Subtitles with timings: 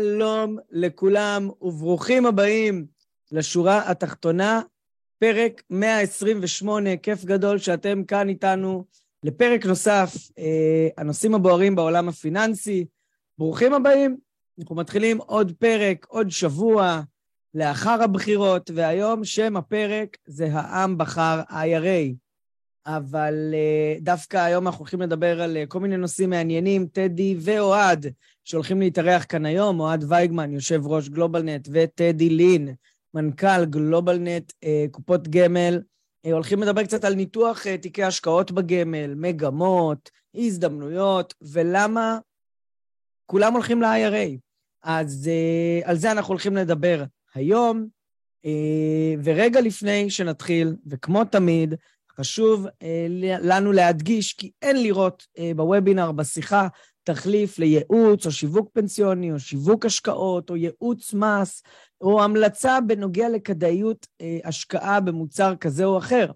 [0.00, 2.86] שלום לכולם וברוכים הבאים
[3.32, 4.60] לשורה התחתונה,
[5.18, 8.84] פרק 128, כיף גדול שאתם כאן איתנו
[9.22, 12.86] לפרק נוסף, אה, הנושאים הבוערים בעולם הפיננסי.
[13.38, 14.16] ברוכים הבאים,
[14.58, 17.00] אנחנו מתחילים עוד פרק, עוד שבוע
[17.54, 22.14] לאחר הבחירות, והיום שם הפרק זה העם בחר IRA.
[22.86, 28.06] אבל uh, דווקא היום אנחנו הולכים לדבר על uh, כל מיני נושאים מעניינים, טדי ואוהד,
[28.44, 32.74] שהולכים להתארח כאן היום, אוהד וייגמן, יושב ראש גלובלנט, וטדי לין,
[33.14, 35.80] מנכ"ל גלובלנט, uh, קופות גמל,
[36.26, 42.18] הולכים לדבר קצת על ניתוח תיקי השקעות בגמל, מגמות, הזדמנויות, ולמה
[43.26, 44.38] כולם הולכים ל-IRA.
[44.82, 45.30] אז
[45.84, 47.04] על זה אנחנו הולכים לדבר
[47.34, 47.86] היום.
[49.24, 51.74] ורגע לפני שנתחיל, וכמו תמיד,
[52.20, 53.06] חשוב אה,
[53.42, 56.68] לנו להדגיש כי אין לראות אה, בוובינר, בשיחה,
[57.04, 61.62] תחליף לייעוץ או שיווק פנסיוני או שיווק השקעות או ייעוץ מס
[62.00, 66.30] או המלצה בנוגע לכדאיות אה, השקעה במוצר כזה או אחר.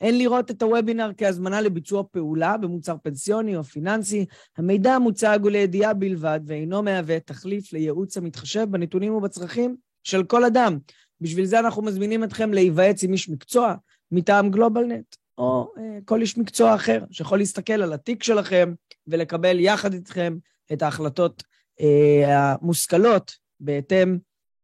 [0.00, 4.26] אין לראות את הוובינר כהזמנה לביצוע פעולה במוצר פנסיוני או פיננסי.
[4.56, 10.78] המידע המוצג הוא לידיעה בלבד ואינו מהווה תחליף לייעוץ המתחשב בנתונים ובצרכים של כל אדם.
[11.20, 13.74] בשביל זה אנחנו מזמינים אתכם להיוועץ עם איש מקצוע
[14.12, 18.74] מטעם גלובלנט, או אה, כל איש מקצוע אחר שיכול להסתכל על התיק שלכם
[19.06, 20.36] ולקבל יחד איתכם
[20.72, 21.42] את ההחלטות
[21.80, 24.18] אה, המושכלות בהתאם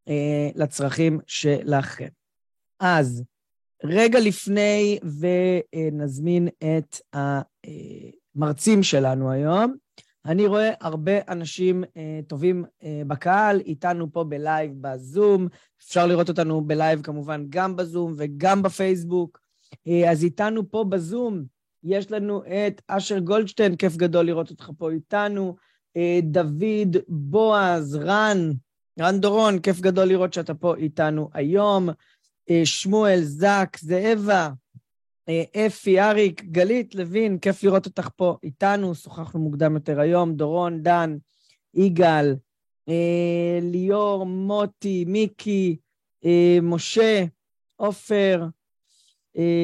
[0.08, 2.08] אה, לצרכים שלכם.
[2.80, 3.24] אז
[3.84, 4.98] רגע לפני
[5.82, 6.96] ונזמין את
[8.34, 9.74] המרצים שלנו היום,
[10.26, 15.48] אני רואה הרבה אנשים אה, טובים אה, בקהל, איתנו פה ב live בזום.
[15.80, 19.40] אפשר לראות אותנו ב live כמובן גם בזום וגם בפייסבוק.
[19.88, 21.44] אה, אז איתנו פה בזום
[21.84, 25.56] יש לנו את אשר גולדשטיין, כיף גדול לראות אותך פה איתנו.
[25.96, 28.52] אה, דוד, בועז, רן,
[29.00, 31.88] רן דורון, כיף גדול לראות שאתה פה איתנו היום.
[32.50, 34.50] אה, שמואל, זק, זאבה,
[35.66, 41.16] אפי, אריק, גלית, לוין, כיף לראות אותך פה איתנו, שוחחנו מוקדם יותר היום, דורון, דן,
[41.74, 42.36] יגאל,
[42.88, 45.76] אה, ליאור, מוטי, מיקי,
[46.24, 47.24] אה, משה,
[47.76, 48.44] עופר,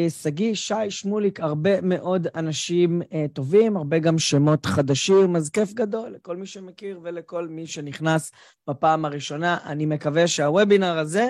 [0.09, 6.37] שגיא, שי, שמוליק, הרבה מאוד אנשים טובים, הרבה גם שמות חדשים, אז כיף גדול לכל
[6.37, 8.33] מי שמכיר ולכל מי שנכנס
[8.69, 9.59] בפעם הראשונה.
[9.65, 11.29] אני מקווה שהוובינר הזה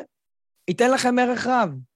[0.69, 1.90] ייתן לכם ערך רב.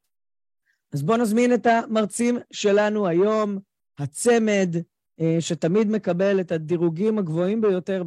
[0.94, 3.58] אז בואו נזמין את המרצים שלנו היום,
[3.98, 4.76] הצמד,
[5.20, 8.02] אה, שתמיד מקבל את הדירוגים הגבוהים ביותר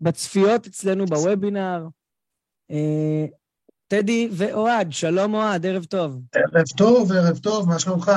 [0.00, 1.86] בצפיות אצלנו בוובינר.
[2.70, 3.26] אה,
[3.88, 6.20] טדי ואוהד, שלום אוהד, ערב טוב.
[6.34, 8.12] ערב טוב, ערב טוב, מה שלומך?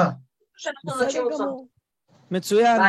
[2.31, 2.81] מצוין.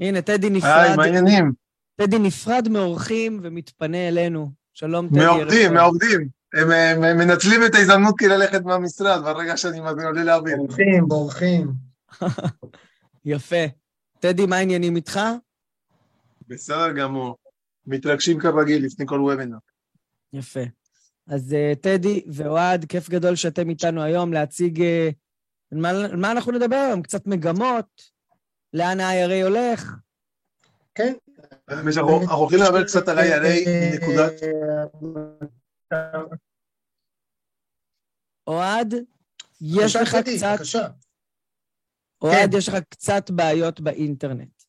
[0.00, 0.70] הנה, טדי נפרד.
[0.70, 1.52] היי, מה העניינים?
[1.96, 4.50] טדי נפרד מאורחים ומתפנה אלינו.
[4.74, 5.18] שלום, טדי.
[5.18, 6.39] מעובדים, מעובדים.
[6.54, 10.56] הם, הם, הם מנצלים את ההזדמנות כדי ללכת מהמשרד, ברגע שאני מזמין עולה להבין.
[10.56, 11.72] בורחים, בורחים.
[13.24, 13.64] יפה.
[14.20, 15.20] טדי, מה העניינים איתך?
[16.48, 17.36] בסדר גמור.
[17.86, 19.56] מתרגשים כרגיל לפני כל וובינר.
[20.32, 20.60] יפה.
[21.26, 24.80] אז uh, טדי ואוהד, כיף גדול שאתם איתנו היום להציג...
[24.80, 25.14] Uh,
[25.72, 27.02] מה, מה אנחנו נדבר היום?
[27.02, 28.02] קצת מגמות?
[28.72, 29.94] לאן ה-IRA הולך?
[30.94, 31.12] כן.
[31.68, 34.32] אנחנו הולכים לדבר קצת על IRA מנקודת...
[38.46, 38.94] אוהד,
[39.60, 40.46] יש לך קצת...
[40.52, 40.88] בבקשה.
[42.22, 42.58] אוהד, כן.
[42.58, 44.62] יש לך קצת בעיות באינטרנט.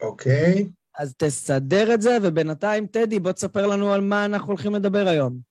[0.00, 0.68] אוקיי.
[0.98, 5.50] אז תסדר את זה, ובינתיים, טדי, בוא תספר לנו על מה אנחנו הולכים לדבר היום.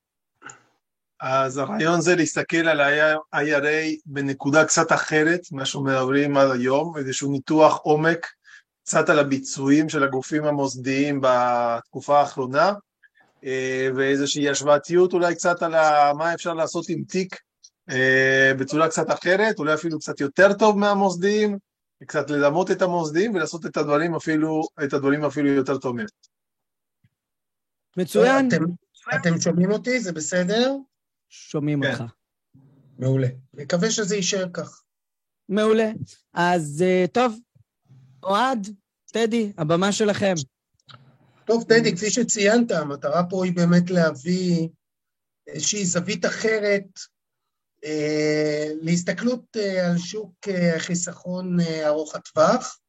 [1.22, 7.78] אז הרעיון זה להסתכל על ה-IRA בנקודה קצת אחרת, מה שמדברים עד היום, איזשהו ניתוח
[7.78, 8.28] עומק,
[8.84, 12.74] קצת על הביצועים של הגופים המוסדיים בתקופה האחרונה, אה,
[13.96, 15.72] ואיזושהי השוואתיות אולי קצת על
[16.14, 17.36] מה אפשר לעשות עם תיק
[17.90, 21.58] אה, בצורה קצת אחרת, אולי אפילו קצת יותר טוב מהמוסדיים,
[22.06, 26.06] קצת לדמות את המוסדיים ולעשות את הדברים אפילו, את הדברים אפילו יותר טוב מהם.
[27.98, 28.48] מצוין.
[28.48, 28.64] אתם,
[29.16, 30.00] אתם שומעים אותי?
[30.00, 30.76] זה בסדר?
[31.30, 31.92] שומעים כן.
[31.92, 32.04] אותך.
[33.00, 33.28] מעולה.
[33.54, 34.82] מקווה שזה יישאר כך.
[35.50, 35.92] מעולה.
[36.34, 37.40] אז אה, טוב,
[38.24, 38.68] אוהד,
[39.12, 40.34] טדי, הבמה שלכם.
[41.50, 44.68] טוב, טדי, כפי שציינת, המטרה פה היא באמת להביא
[45.48, 46.86] איזושהי זווית אחרת
[47.86, 52.80] אה, להסתכלות אה, על שוק אה, חיסכון ארוך הטווח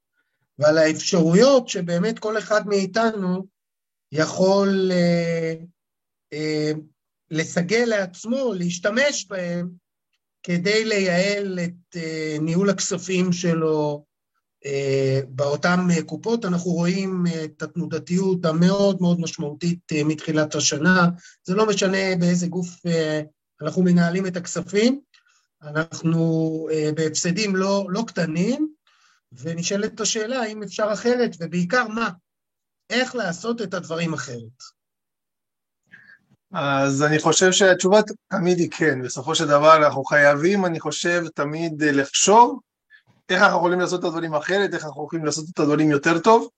[0.58, 3.46] ועל האפשרויות שבאמת כל אחד מאיתנו
[4.12, 4.90] יכול
[7.30, 9.68] לסגל לעצמו, להשתמש בהם
[10.42, 11.96] כדי לייעל את
[12.40, 14.04] ניהול הכספים שלו
[15.28, 16.44] באותן קופות.
[16.44, 21.08] אנחנו רואים את התנודתיות המאוד מאוד משמעותית מתחילת השנה.
[21.44, 22.68] זה לא משנה באיזה גוף
[23.62, 25.00] אנחנו מנהלים את הכספים,
[25.62, 28.68] אנחנו בהפסדים לא, לא קטנים,
[29.32, 32.10] ונשאלת השאלה האם אפשר אחרת, ובעיקר מה?
[32.90, 34.62] איך לעשות את הדברים אחרת.
[36.52, 41.82] אז אני חושב שהתשובה תמיד היא כן, בסופו של דבר אנחנו חייבים, אני חושב, תמיד
[41.82, 42.60] אה, לחשוב
[43.30, 46.48] איך אנחנו יכולים לעשות את הדברים אחרת, איך אנחנו יכולים לעשות את הדברים יותר טוב,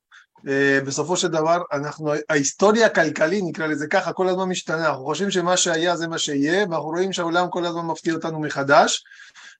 [0.48, 5.30] אה, בסופו של דבר, אנחנו, ההיסטוריה הכלכלית, נקרא לזה ככה, כל הזמן משתנה, אנחנו חושבים
[5.30, 9.04] שמה שהיה זה מה שיהיה, ואנחנו רואים שהעולם כל הזמן מפתיע אותנו מחדש,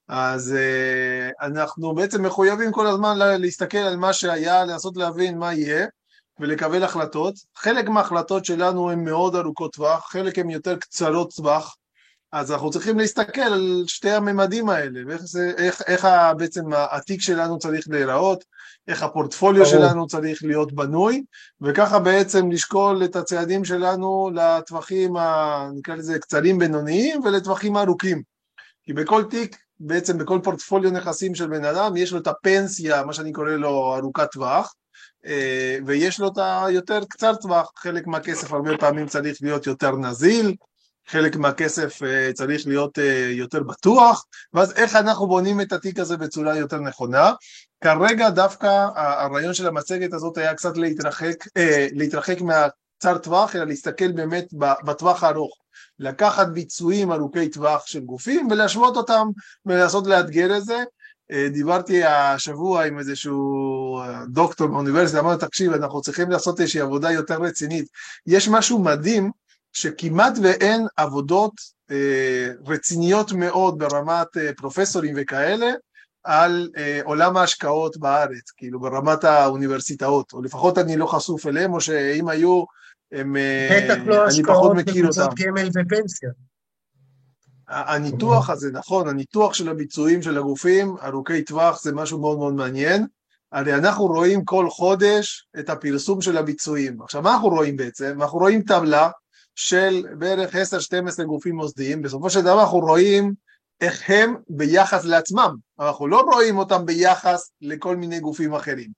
[0.07, 5.87] אז אה, אנחנו בעצם מחויבים כל הזמן להסתכל על מה שהיה, לנסות להבין מה יהיה,
[6.39, 7.35] ולקבל החלטות.
[7.55, 11.75] חלק מההחלטות שלנו הן מאוד ארוכות טווח, חלק הן יותר קצרות טווח,
[12.33, 16.07] אז אנחנו צריכים להסתכל על שתי הממדים האלה, ואיך זה, איך, איך
[16.37, 18.43] בעצם התיק שלנו צריך להיראות,
[18.87, 21.23] איך הפורטפוליו שלנו צריך להיות בנוי,
[21.61, 28.21] וככה בעצם לשקול את הצעדים שלנו לטווחים, ה, נקרא לזה קצרים בינוניים ולטווחים ארוכים.
[28.83, 33.13] כי בכל תיק, בעצם בכל פורטפוליו נכסים של בן אדם, יש לו את הפנסיה, מה
[33.13, 34.73] שאני קורא לו ארוכת טווח,
[35.25, 40.55] אה, ויש לו את היותר קצר טווח, חלק מהכסף הרבה פעמים צריך להיות יותר נזיל,
[41.07, 46.17] חלק מהכסף אה, צריך להיות אה, יותר בטוח, ואז איך אנחנו בונים את התיק הזה
[46.17, 47.31] בצורה יותר נכונה.
[47.83, 54.11] כרגע דווקא הרעיון של המצגת הזאת היה קצת להתרחק, אה, להתרחק מהקצר טווח, אלא להסתכל
[54.11, 54.47] באמת
[54.85, 55.57] בטווח הארוך.
[55.99, 59.27] לקחת ביצועים ארוכי טווח של גופים ולהשוות אותם
[59.65, 60.83] ולנסות לאתגר את זה.
[61.53, 67.85] דיברתי השבוע עם איזשהו דוקטור באוניברסיטה, אמרתי, תקשיב, אנחנו צריכים לעשות איזושהי עבודה יותר רצינית.
[68.27, 69.31] יש משהו מדהים
[69.73, 71.53] שכמעט ואין עבודות
[71.91, 75.71] אה, רציניות מאוד ברמת אה, פרופסורים וכאלה
[76.23, 81.81] על אה, עולם ההשקעות בארץ, כאילו ברמת האוניברסיטאות, או לפחות אני לא חשוף אליהם, או
[81.81, 82.63] שאם היו,
[83.11, 83.35] הם,
[83.71, 86.29] בטח לא השקעות בקבוצות גמל ופנסיה.
[87.67, 93.07] הניתוח הזה, נכון, הניתוח של הביצועים של הגופים, ארוכי טווח, זה משהו מאוד מאוד מעניין.
[93.51, 97.01] הרי אנחנו רואים כל חודש את הפרסום של הביצועים.
[97.01, 98.21] עכשיו, מה אנחנו רואים בעצם?
[98.21, 99.09] אנחנו רואים טבלה
[99.55, 100.55] של בערך
[101.19, 103.33] 10-12 גופים מוסדיים, בסופו של דבר אנחנו רואים
[103.81, 108.89] איך הם ביחס לעצמם, אנחנו לא רואים אותם ביחס לכל מיני גופים אחרים.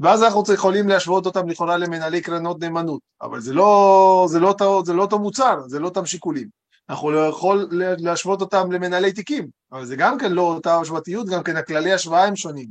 [0.00, 4.92] ואז אנחנו יכולים להשוות אותם לכאורה למנהלי קרנות נאמנות, אבל זה לא, זה, לא, זה
[4.92, 6.63] לא אותו מוצר, זה לא אותם שיקולים.
[6.88, 11.42] אנחנו לא יכול להשוות אותם למנהלי תיקים, אבל זה גם כן לא אותה השוואתיות, גם
[11.42, 12.68] כן הכללי השוואה הם שונים.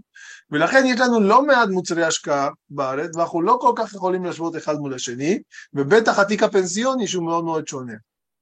[0.52, 4.76] ולכן יש לנו לא מעט מוצרי השקעה בארץ, ואנחנו לא כל כך יכולים להשוות אחד
[4.76, 5.40] מול השני,
[5.74, 7.94] ובטח התיק הפנסיוני שהוא מאוד מאוד שונה.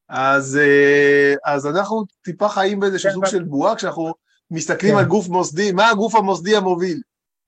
[0.10, 4.14] אז, אה, אז אנחנו טיפה חיים באיזשהו כן, סוג של בועה, כשאנחנו
[4.52, 5.00] מסתכלים כן.
[5.00, 7.02] על גוף מוסדי, מה הגוף המוסדי המוביל?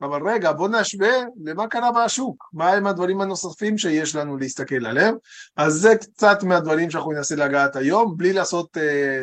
[0.04, 1.14] אבל רגע, בוא נשווה
[1.44, 5.16] למה קרה בשוק, מה הם הדברים הנוספים שיש לנו להסתכל עליהם.
[5.58, 8.82] אז זה קצת מהדברים שאנחנו ננסה לגעת היום, בלי לעשות uh,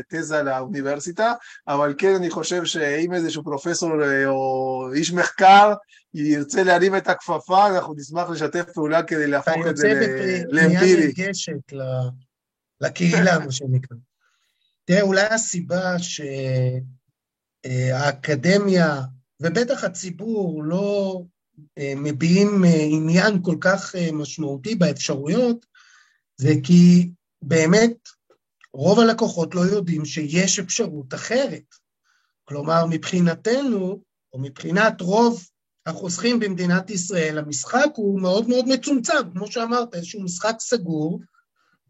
[0.08, 1.32] תזה לאוניברסיטה,
[1.68, 5.74] אבל כן אני חושב שאם איזשהו פרופסור uh, או איש מחקר
[6.14, 10.42] ירצה להרים את הכפפה, אנחנו נשמח לשתף פעולה כדי להפוך את זה לאמפירי.
[10.42, 11.72] אתה יוצא בפנייה נרגשת
[12.80, 13.96] לקהילה, מה שנקרא.
[14.84, 15.96] תראה, אולי הסיבה
[17.66, 19.00] שהאקדמיה אה,
[19.40, 21.22] ובטח הציבור לא
[21.78, 25.66] אה, מביעים אה, עניין כל כך אה, משמעותי באפשרויות,
[26.36, 27.10] זה כי
[27.42, 28.08] באמת
[28.72, 31.74] רוב הלקוחות לא יודעים שיש אפשרות אחרת.
[32.44, 35.46] כלומר, מבחינתנו, או מבחינת רוב
[35.86, 41.20] החוסכים במדינת ישראל, המשחק הוא מאוד מאוד מצומצם, כמו שאמרת, איזשהו משחק סגור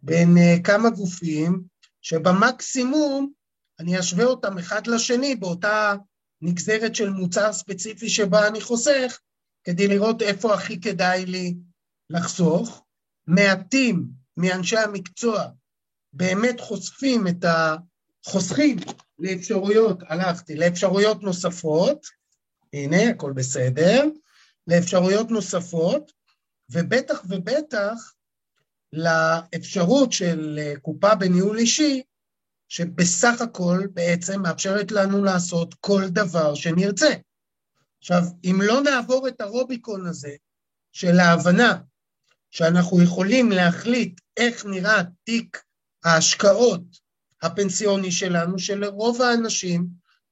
[0.02, 1.62] בין כמה גופים,
[2.02, 3.32] שבמקסימום
[3.80, 5.94] אני אשווה אותם אחד לשני באותה
[6.42, 9.18] נגזרת של מוצר ספציפי שבה אני חוסך,
[9.64, 11.54] כדי לראות איפה הכי כדאי לי
[12.10, 12.84] לחסוך.
[13.26, 14.06] מעטים
[14.36, 15.44] מאנשי המקצוע
[16.12, 18.76] באמת חושפים את החוסכים
[19.18, 22.06] לאפשרויות, הלכתי, לאפשרויות נוספות,
[22.72, 24.04] הנה, הכל בסדר,
[24.66, 26.12] לאפשרויות נוספות,
[26.70, 28.12] ובטח ובטח
[28.92, 32.02] לאפשרות של קופה בניהול אישי
[32.70, 37.14] שבסך הכל בעצם מאפשרת לנו לעשות כל דבר שנרצה.
[37.98, 40.34] עכשיו, אם לא נעבור את הרוביקון הזה
[40.92, 41.78] של ההבנה
[42.50, 45.62] שאנחנו יכולים להחליט איך נראה תיק
[46.04, 46.82] ההשקעות
[47.42, 49.86] הפנסיוני שלנו, שלרוב האנשים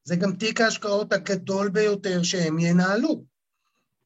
[0.04, 3.24] זה גם תיק ההשקעות הגדול ביותר שהם ינהלו.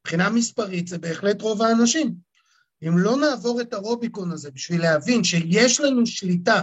[0.00, 2.14] מבחינה מספרית זה בהחלט רוב האנשים.
[2.82, 6.62] אם לא נעבור את הרוביקון הזה בשביל להבין שיש לנו שליטה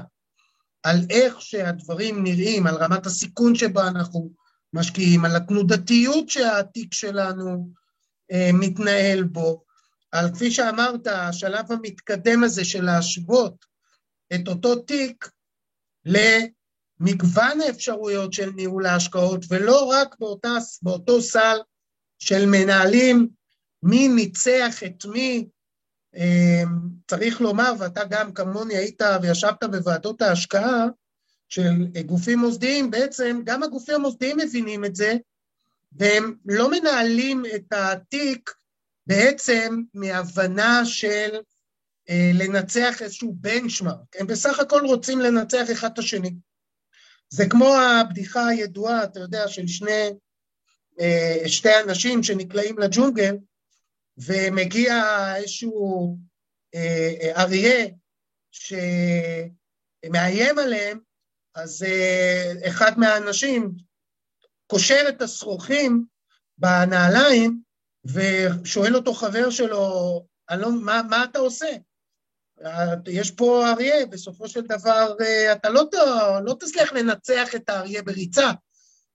[0.83, 4.29] על איך שהדברים נראים, על רמת הסיכון שבה אנחנו
[4.73, 7.69] משקיעים, על התנודתיות שהתיק שלנו
[8.31, 9.63] אה, מתנהל בו,
[10.11, 13.65] על כפי שאמרת, השלב המתקדם הזה של להשוות
[14.35, 15.29] את אותו תיק
[16.05, 21.57] למגוון האפשרויות של ניהול ההשקעות, ולא רק באותה, באותו סל
[22.19, 23.29] של מנהלים
[23.83, 25.47] מי ניצח את מי,
[27.07, 30.85] צריך לומר, ואתה גם כמוני היית וישבת בוועדות ההשקעה
[31.49, 35.13] של גופים מוסדיים, בעצם גם הגופים המוסדיים מבינים את זה,
[35.91, 38.51] והם לא מנהלים את התיק
[39.07, 41.29] בעצם מהבנה של
[42.09, 46.35] אה, לנצח איזשהו בנצ'מארק, הם בסך הכל רוצים לנצח אחד את השני.
[47.29, 50.09] זה כמו הבדיחה הידועה, אתה יודע, של שני,
[50.99, 53.35] אה, שתי אנשים שנקלעים לג'ונגל,
[54.25, 55.03] ומגיע
[55.35, 56.17] איזשהו
[56.75, 57.85] אה, אה, אריה
[58.51, 59.59] שמאיים
[60.59, 60.99] עליהם,
[61.55, 63.71] אז אה, אחד מהאנשים
[64.67, 66.05] קושר את השרוכים
[66.57, 67.61] בנעליים
[68.05, 71.67] ושואל אותו חבר שלו, לא, מה, מה אתה עושה?
[73.07, 75.15] יש פה אריה, בסופו של דבר
[75.51, 75.89] אתה לא,
[76.45, 78.51] לא תצליח לנצח את האריה בריצה,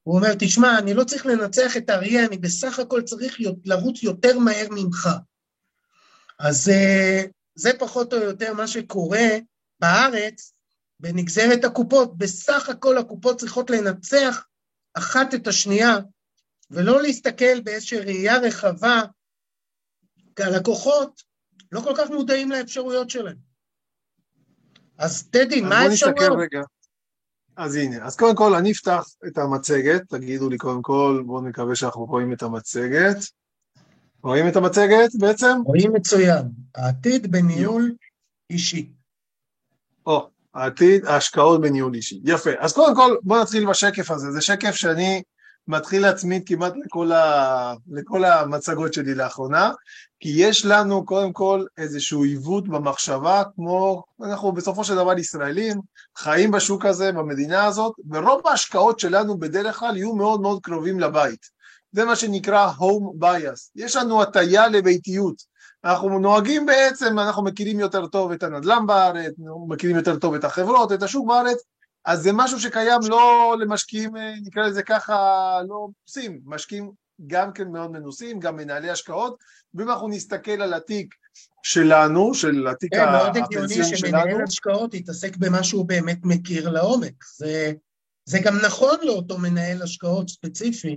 [0.05, 4.39] הוא אומר, תשמע, אני לא צריך לנצח את האריה, אני בסך הכל צריך לרוץ יותר
[4.39, 5.09] מהר ממך.
[6.39, 7.23] אז אה,
[7.55, 9.29] זה פחות או יותר מה שקורה
[9.81, 10.55] בארץ
[11.01, 12.19] בנגזרת הקופות.
[12.19, 14.47] בסך הכל הקופות צריכות לנצח
[14.95, 15.99] אחת את השנייה,
[16.71, 19.03] ולא להסתכל באיזושהי ראייה רחבה,
[20.37, 21.23] כי הלקוחות
[21.73, 23.37] לא כל כך מודעים לאפשרויות שלהם.
[24.99, 26.19] אז טדי, מה האפשרויות?
[26.19, 26.74] בוא נסתכל רגע.
[27.57, 31.77] אז הנה, אז קודם כל אני אפתח את המצגת, תגידו לי קודם כל, בואו נקווה
[31.77, 33.17] שאנחנו רואים את המצגת.
[34.23, 35.61] רואים את המצגת בעצם?
[35.65, 36.43] רואים מצוין,
[36.75, 37.95] העתיד בניהול
[38.51, 38.93] אישי.
[40.07, 42.21] או, העתיד, ההשקעות בניהול אישי.
[42.25, 42.51] יפה.
[42.59, 44.31] אז קודם כל, בואו נתחיל בשקף הזה.
[44.31, 45.23] זה שקף שאני
[45.69, 47.75] מתחיל להצמיד כמעט לכל, ה...
[47.93, 49.73] לכל המצגות שלי לאחרונה,
[50.21, 55.81] כי יש לנו קודם כל איזשהו עיוות במחשבה, כמו אנחנו בסופו של דבר ישראלים,
[56.17, 61.55] חיים בשוק הזה, במדינה הזאת, ורוב ההשקעות שלנו בדרך כלל יהיו מאוד מאוד קרובים לבית.
[61.93, 63.71] זה מה שנקרא home bias.
[63.77, 65.55] יש לנו הטיה לביתיות.
[65.85, 69.33] אנחנו נוהגים בעצם, אנחנו מכירים יותר טוב את הנדל"ן בארץ,
[69.69, 71.59] מכירים יותר טוב את החברות, את השוק בארץ,
[72.05, 75.15] אז זה משהו שקיים לא למשקיעים, אה, נקרא לזה ככה,
[75.69, 76.93] לא מנוסים, משקיעים
[77.27, 79.37] גם כן מאוד מנוסים, גם מנהלי השקעות,
[79.75, 81.15] ואם אנחנו נסתכל על התיק
[81.63, 83.33] שלנו, של התיק הפנסיוני שלנו...
[83.33, 87.25] כן, מאוד הגיוני שמנהל השקעות יתעסק במה שהוא באמת מכיר לעומק.
[87.37, 87.73] זה,
[88.25, 90.97] זה גם נכון לאותו מנהל השקעות ספציפי,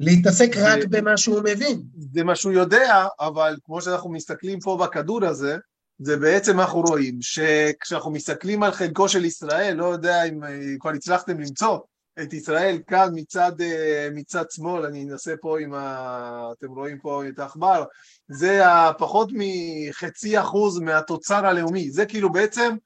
[0.00, 1.82] להתעסק רק במה שהוא מבין.
[2.12, 5.56] זה מה שהוא יודע, אבל כמו שאנחנו מסתכלים פה בכדור הזה,
[5.98, 10.50] זה בעצם אנחנו רואים שכשאנחנו מסתכלים על חלקו של ישראל, לא יודע אם אה,
[10.80, 11.78] כבר הצלחתם למצוא
[12.22, 16.52] את ישראל כאן מצד, אה, מצד שמאל, אני אנסה פה עם ה...
[16.58, 17.84] אתם רואים פה את העכבר,
[18.28, 18.62] זה
[18.98, 22.76] פחות מחצי אחוז מהתוצר הלאומי, זה כאילו בעצם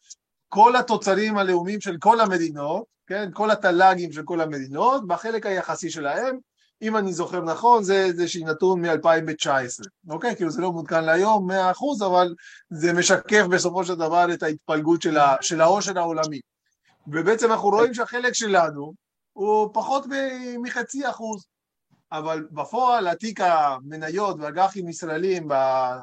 [0.49, 6.39] כל התוצרים הלאומיים של כל המדינות, כן, כל התל"גים של כל המדינות, בחלק היחסי שלהם,
[6.83, 10.37] אם אני זוכר נכון, זה איזשהי נתון מ-2019, אוקיי?
[10.37, 11.55] כאילו זה לא מעודכן להיום 100%,
[12.07, 12.35] אבל
[12.71, 16.41] זה משקף בסופו של דבר את ההתפלגות של, ה, של העושר העולמי.
[17.07, 18.93] ובעצם אנחנו רואים שהחלק שלנו
[19.33, 20.07] הוא פחות
[20.63, 21.47] מחצי אחוז,
[22.13, 25.49] אבל בפועל התיק המניות והג"חים ישראלים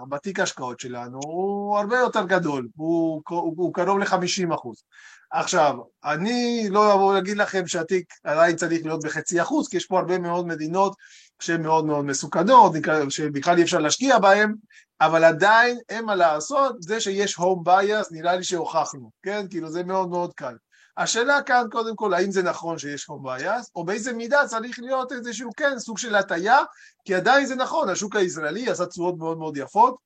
[0.09, 4.83] בתיק ההשקעות שלנו הוא הרבה יותר גדול, הוא, הוא, קרוב ל-50 אחוז.
[5.31, 5.75] עכשיו,
[6.05, 10.19] אני לא אבוא להגיד לכם שהתיק עדיין צריך להיות בחצי אחוז, כי יש פה הרבה
[10.19, 10.95] מאוד מדינות
[11.39, 12.71] שהן מאוד מאוד מסוכנות,
[13.09, 14.53] שבכלל אי אפשר להשקיע בהן,
[15.01, 19.45] אבל עדיין אין מה לעשות, זה שיש home bias נראה לי שהוכחנו, כן?
[19.49, 20.55] כאילו זה מאוד מאוד קל.
[20.99, 25.11] השאלה כאן קודם כל האם זה נכון שיש home bias, או באיזה מידה צריך להיות
[25.11, 26.57] איזשהו כן סוג של הטיה,
[27.05, 29.97] כי עדיין זה נכון, השוק הישראלי עשה תשואות מאוד מאוד יפות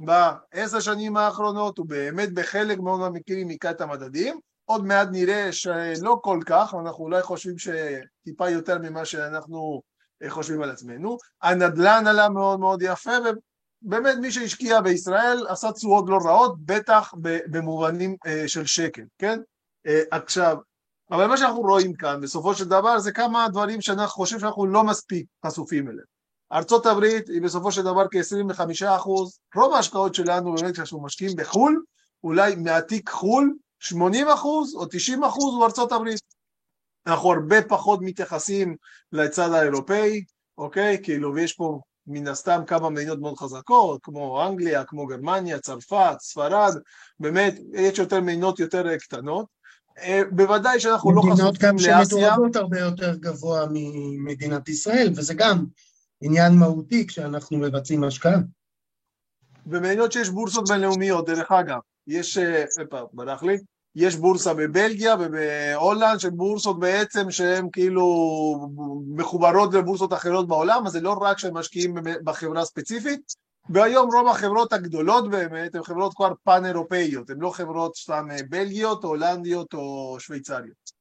[0.00, 6.18] בעשר שנים האחרונות, הוא באמת בחלק מאוד מהמקרים היכה את המדדים, עוד מעט נראה שלא
[6.22, 9.82] כל כך, אנחנו אולי חושבים שטיפה יותר ממה שאנחנו
[10.28, 11.18] חושבים על עצמנו.
[11.42, 13.12] הנדל"ן עלה מאוד מאוד יפה,
[13.82, 17.14] ובאמת מי שהשקיע בישראל עשה תשואות לא רעות, בטח
[17.50, 19.38] במובנים אה, של שקל, כן?
[19.86, 20.56] אה, עכשיו,
[21.10, 24.84] אבל מה שאנחנו רואים כאן בסופו של דבר זה כמה דברים שאנחנו חושבים שאנחנו לא
[24.84, 26.06] מספיק חשופים אליהם.
[26.52, 31.82] ארצות הברית היא בסופו של דבר כ-25 אחוז, רוב ההשקעות שלנו באמת כשאנחנו משקיעים בחו"ל,
[32.24, 36.20] אולי מהתיק חו"ל, 80 אחוז או 90 אחוז הוא ארצות הברית.
[37.06, 38.76] אנחנו הרבה פחות מתייחסים
[39.12, 40.24] לצד האירופאי,
[40.58, 41.02] אוקיי?
[41.02, 46.74] כאילו, ויש פה מן הסתם כמה מדינות מאוד חזקות, כמו אנגליה, כמו גרמניה, צרפת, ספרד,
[47.20, 49.46] באמת, יש יותר מדינות יותר קטנות.
[49.98, 51.72] אה, בוודאי שאנחנו לא חשופים לאסיה.
[51.72, 55.64] מדינות גם שמתועבות הרבה יותר גבוה ממדינת ישראל, וזה גם
[56.20, 58.38] עניין מהותי כשאנחנו מבצעים השקעה.
[59.66, 62.38] במדינות שיש בורסות בינלאומיות, דרך אגב, יש,
[62.78, 63.58] איפה, אה, ברח לי?
[63.94, 68.68] יש בורסה בבלגיה ובהולנד, שהן בורסות בעצם שהן כאילו
[69.06, 71.94] מחוברות לבורסות אחרות בעולם, אז זה לא רק שהם משקיעים
[72.24, 73.20] בחברה ספציפית,
[73.68, 79.04] והיום רוב החברות הגדולות באמת הן חברות כבר פן-אירופאיות, הן לא חברות סתם אה, בלגיות,
[79.04, 80.92] הולנדיות או שוויצריות.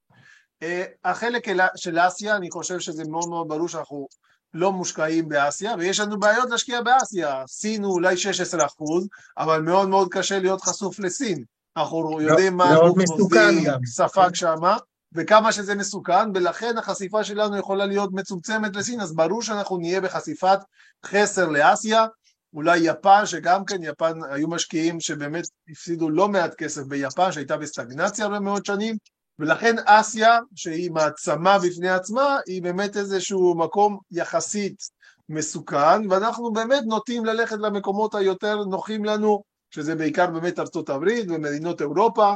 [0.63, 4.07] אה, החלק של אסיה, אני חושב שזה מאוד מאוד ברור שאנחנו
[4.53, 7.43] לא מושקעים באסיה, ויש לנו בעיות להשקיע באסיה.
[7.47, 11.43] סין הוא אולי 16 אחוז, אבל מאוד מאוד קשה להיות חשוף לסין.
[11.77, 14.77] אנחנו לא, יודעים מה הגוף מוסדי ספג שמה,
[15.13, 20.59] וכמה שזה מסוכן, ולכן החשיפה שלנו יכולה להיות מצומצמת לסין, אז ברור שאנחנו נהיה בחשיפת
[21.05, 22.05] חסר לאסיה,
[22.53, 28.25] אולי יפן, שגם כן, יפן היו משקיעים שבאמת הפסידו לא מעט כסף ביפן, שהייתה בסטגנציה
[28.25, 28.95] הרבה מאוד שנים,
[29.39, 34.83] ולכן אסיה, שהיא מעצמה בפני עצמה, היא באמת איזשהו מקום יחסית
[35.29, 41.81] מסוכן, ואנחנו באמת נוטים ללכת למקומות היותר נוחים לנו, שזה בעיקר באמת ארצות הברית ומדינות
[41.81, 42.33] אירופה.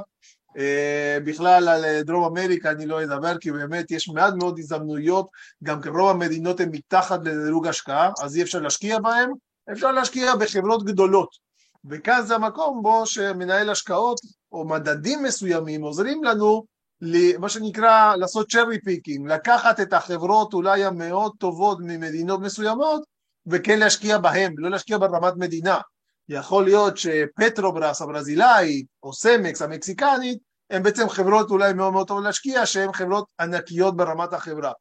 [0.50, 5.28] Uh, בכלל על דרום אמריקה אני לא אדבר כי באמת יש מעט מאוד הזדמנויות,
[5.64, 9.30] גם רוב המדינות הן מתחת לדירוג השקעה, אז אי אפשר להשקיע בהן,
[9.72, 11.30] אפשר להשקיע בחברות גדולות.
[11.90, 14.20] וכאן זה המקום בו שמנהל השקעות
[14.52, 16.66] או מדדים מסוימים עוזרים לנו
[17.40, 23.02] מה שנקרא לעשות cherry picking, לקחת את החברות אולי המאוד טובות ממדינות מסוימות
[23.48, 25.80] וכן להשקיע בהן, לא להשקיע ברמת מדינה.
[26.30, 30.40] יכול להיות שפטרוברס הברזילאית או סמקס המקסיקנית
[30.70, 34.72] הן בעצם חברות אולי מאוד מאוד טובות להשקיע שהן חברות ענקיות ברמת החברה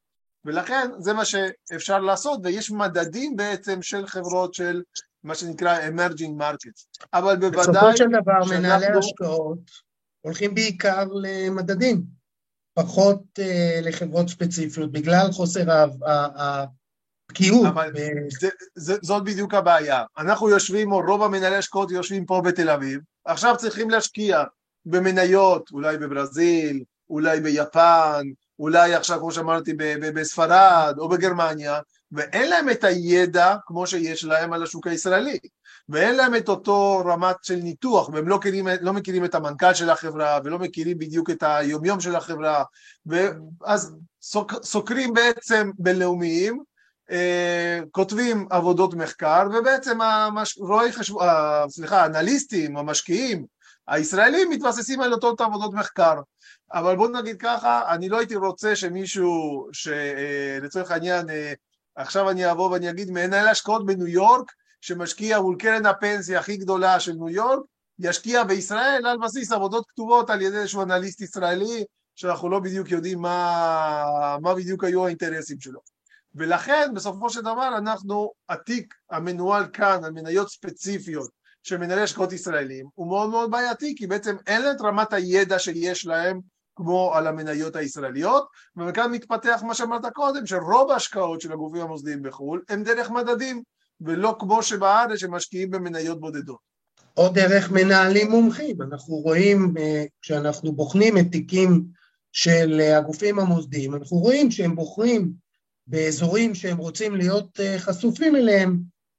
[0.44, 4.82] ולכן זה מה שאפשר לעשות ויש מדדים בעצם של חברות של
[5.22, 8.56] מה שנקרא emerging markets אבל בוודאי בסופו של דבר.
[8.58, 9.70] מנהלי השקעות
[10.24, 12.02] הולכים בעיקר למדדים,
[12.74, 13.42] פחות uh,
[13.82, 15.64] לחברות ספציפיות, בגלל חוסר
[17.30, 17.66] הבקיאות.
[17.66, 17.98] אבל ב...
[18.40, 20.04] זה, זה, זאת בדיוק הבעיה.
[20.18, 24.44] אנחנו יושבים, או רוב המנהלי השקעות יושבים פה בתל אביב, עכשיו צריכים להשקיע
[24.86, 28.22] במניות, אולי בברזיל, אולי ביפן,
[28.58, 31.80] אולי עכשיו, כמו שאמרתי, בספרד או בגרמניה,
[32.12, 35.38] ואין להם את הידע כמו שיש להם על השוק הישראלי.
[35.88, 39.90] ואין להם את אותו רמת של ניתוח, והם לא, מכירים, לא מכירים את המנכ"ל של
[39.90, 42.64] החברה, ולא מכירים בדיוק את היומיום של החברה,
[43.06, 46.62] ואז סוק, סוקרים בעצם בינלאומיים,
[47.10, 50.58] אה, כותבים עבודות מחקר, ובעצם המש...
[50.58, 51.18] רואי חשב...
[51.18, 53.46] אה, סליחה, האנליסטים, המשקיעים,
[53.88, 56.20] הישראלים מתבססים על אותות עבודות מחקר.
[56.72, 61.52] אבל בואו נגיד ככה, אני לא הייתי רוצה שמישהו, שלצורך אה, העניין, אה,
[61.96, 67.00] עכשיו אני אבוא ואני אגיד מנהל השקעות בניו יורק, שמשקיע מול קרן הפנסיה הכי גדולה
[67.00, 67.60] של ניו יורק,
[67.98, 73.18] ישקיע בישראל על בסיס עבודות כתובות על ידי איזשהו אנליסט ישראלי, שאנחנו לא בדיוק יודעים
[73.18, 75.80] מה, מה בדיוק היו האינטרסים שלו.
[76.34, 81.30] ולכן בסופו של דבר אנחנו, התיק המנוהל כאן על מניות ספציפיות
[81.64, 85.58] של מנהלי השקעות ישראלים הוא מאוד מאוד בעייתי כי בעצם אין להם את רמת הידע
[85.58, 86.40] שיש להם
[86.76, 88.46] כמו על המניות הישראליות
[88.76, 93.62] וכאן מתפתח מה שאמרת קודם שרוב ההשקעות של הגופים המוסדיים בחו"ל הם דרך מדדים
[94.00, 96.74] ולא כמו שבארץ שמשקיעים במניות בודדות.
[97.16, 101.84] או דרך מנהלים מומחים, אנחנו רואים אה, כשאנחנו בוחנים את תיקים
[102.32, 105.32] של אה, הגופים המוסדיים, אנחנו רואים שהם בוחרים
[105.86, 108.78] באזורים שהם רוצים להיות אה, חשופים אליהם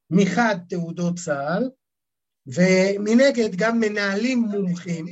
[0.09, 1.69] מחד תעודות צה"ל,
[2.47, 5.05] ומנגד גם מנהלים מומחים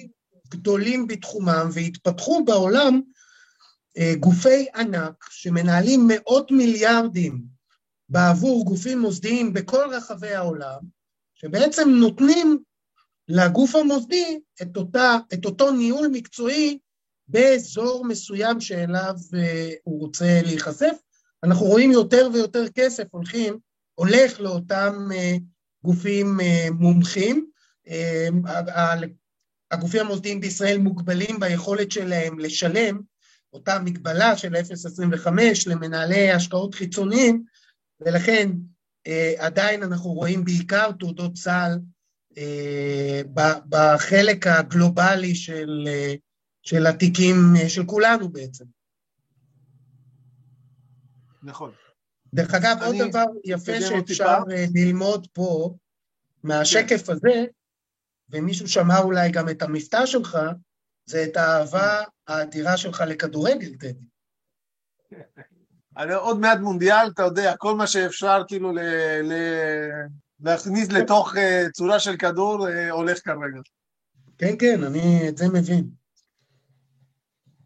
[0.49, 3.01] גדולים בתחומם והתפתחו בעולם
[4.19, 7.41] גופי ענק שמנהלים מאות מיליארדים
[8.09, 10.79] בעבור גופים מוסדיים בכל רחבי העולם,
[11.35, 12.59] שבעצם נותנים
[13.27, 16.79] לגוף המוסדי את, אותה, את אותו ניהול מקצועי
[17.27, 20.95] באזור מסוים שאליו אה, הוא רוצה להיחשף.
[21.43, 23.57] אנחנו רואים יותר ויותר כסף הולכים,
[23.95, 25.35] הולך לאותם אה,
[25.83, 27.45] גופים אה, מומחים.
[29.71, 33.01] הגופים המוסדיים בישראל מוגבלים ביכולת שלהם לשלם,
[33.53, 35.27] אותה מגבלה של 0.25
[35.67, 37.43] למנהלי השקעות חיצוניים,
[37.99, 38.49] ולכן
[39.07, 41.79] אה, עדיין אנחנו רואים בעיקר תעודות צה"ל
[42.37, 43.21] אה,
[43.69, 46.13] בחלק הגלובלי של, אה,
[46.61, 48.65] של התיקים אה, של כולנו בעצם.
[51.43, 51.71] נכון.
[52.33, 54.37] דרך אגב, עוד דבר יפה שאפשר.
[54.51, 55.75] אה, ללמוד פה,
[56.43, 57.45] מהשקף הזה,
[58.29, 60.37] ומישהו שמע אולי גם את המבטא שלך,
[61.05, 64.05] זה את האהבה האדירה שלך לכדורגל, טדי.
[65.97, 68.79] אני עוד מעט מונדיאל, אתה יודע, כל מה שאפשר כאילו ל...
[69.23, 69.33] ל...
[70.39, 73.61] להכניס לתוך אה, צורה של כדור אה, הולך כרגע.
[74.37, 76.02] כן, כן, אני את זה מבין.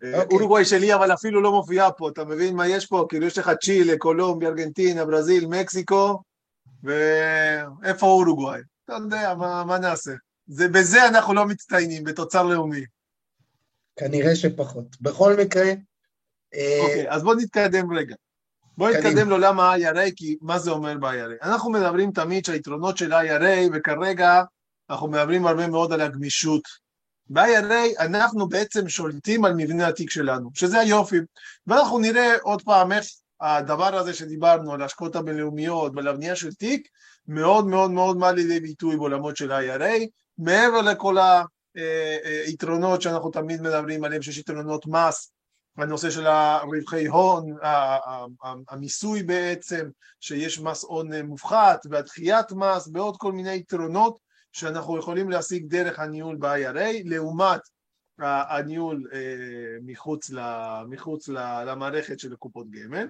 [0.03, 0.37] אה, אוקיי.
[0.37, 3.05] אורוגוואי שלי אבל אפילו לא מופיעה פה, אתה מבין מה יש פה?
[3.09, 6.21] כאילו יש לך צ'ילה, קולומביה, ארגנטינה, ברזיל, מקסיקו,
[6.83, 8.61] ואיפה אורוגוואי?
[8.85, 10.11] אתה יודע, מה, מה נעשה?
[10.47, 12.85] זה, בזה אנחנו לא מצטיינים, בתוצר לאומי.
[13.99, 15.01] כנראה שפחות.
[15.01, 15.71] בכל מקרה,
[16.53, 18.15] אה, אוקיי, אז בוא נתקדם רגע.
[18.77, 19.09] בוא קדימה.
[19.09, 21.43] נתקדם לעולם ה-IRA, כי מה זה אומר ב-IRA?
[21.45, 24.41] אנחנו מדברים תמיד שהיתרונות של ה-IRA, וכרגע
[24.89, 26.86] אנחנו מדברים הרבה מאוד על הגמישות.
[27.29, 31.17] ב-IRA אנחנו בעצם שולטים על מבנה התיק שלנו, שזה היופי.
[31.67, 33.05] ואנחנו נראה עוד פעם איך
[33.41, 36.87] הדבר הזה שדיברנו על ההשקעות הבינלאומיות ועל הבנייה של תיק,
[37.27, 40.05] מאוד מאוד מאוד בא לידי ביטוי בעולמות של ה-IRA,
[40.37, 41.17] מעבר לכל
[42.45, 45.31] היתרונות שאנחנו תמיד מדברים עליהם, שיש יתרונות מס,
[45.77, 47.55] הנושא של הרווחי הון,
[48.69, 55.65] המיסוי בעצם, שיש מס הון מופחת, והדחיית מס, ועוד כל מיני יתרונות שאנחנו יכולים להשיג
[55.67, 57.61] דרך הניהול ב-IRA, לעומת
[58.19, 59.19] הניהול אה,
[59.85, 63.07] מחוץ, ל- מחוץ ל- למערכת של קופות גמל.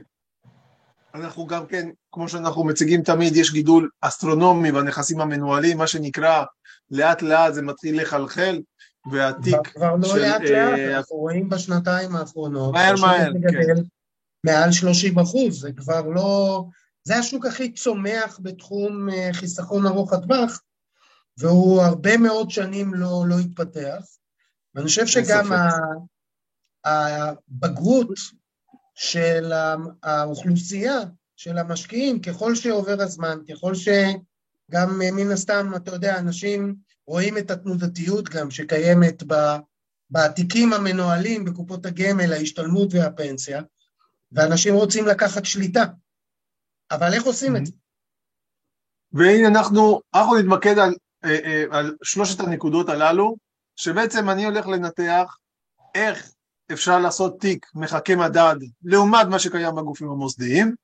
[1.13, 6.43] אנחנו גם כן, כמו שאנחנו מציגים תמיד, יש גידול אסטרונומי בנכסים המנוהלים, מה שנקרא,
[6.91, 8.61] לאט לאט זה מתחיל לחלחל,
[9.11, 13.81] והתיק כבר לא של, לאט לאט, אה, אנחנו רואים בשנתיים האחרונות, מהר, מהר, כן.
[14.43, 16.63] מעל 30 אחוז, זה כבר לא...
[17.03, 20.61] זה השוק הכי צומח בתחום אה, חיסכון ארוך הטווח,
[21.37, 24.01] והוא הרבה מאוד שנים לא, לא התפתח.
[24.75, 25.51] ואני חושב שגם.
[25.53, 26.17] ה-
[26.85, 28.07] הבגרות
[28.95, 29.51] של
[30.03, 30.99] האוכלוסייה,
[31.35, 36.75] של המשקיעים, ככל שעובר הזמן, ככל שגם מן הסתם, אתה יודע, אנשים
[37.07, 39.57] רואים את התנודתיות גם שקיימת ב-
[40.11, 43.61] בתיקים המנוהלים בקופות הגמל, ההשתלמות והפנסיה,
[44.31, 45.83] ואנשים רוצים לקחת שליטה.
[46.91, 47.71] אבל איך עושים את זה?
[49.13, 50.93] והנה אנחנו, אנחנו נתמקד על,
[51.71, 53.35] על שלושת הנקודות הללו,
[53.75, 55.37] שבעצם אני הולך לנתח
[55.95, 56.31] איך
[56.71, 60.75] אפשר לעשות תיק מחכה מדד לעומת מה שקיים בגופים המוסדיים,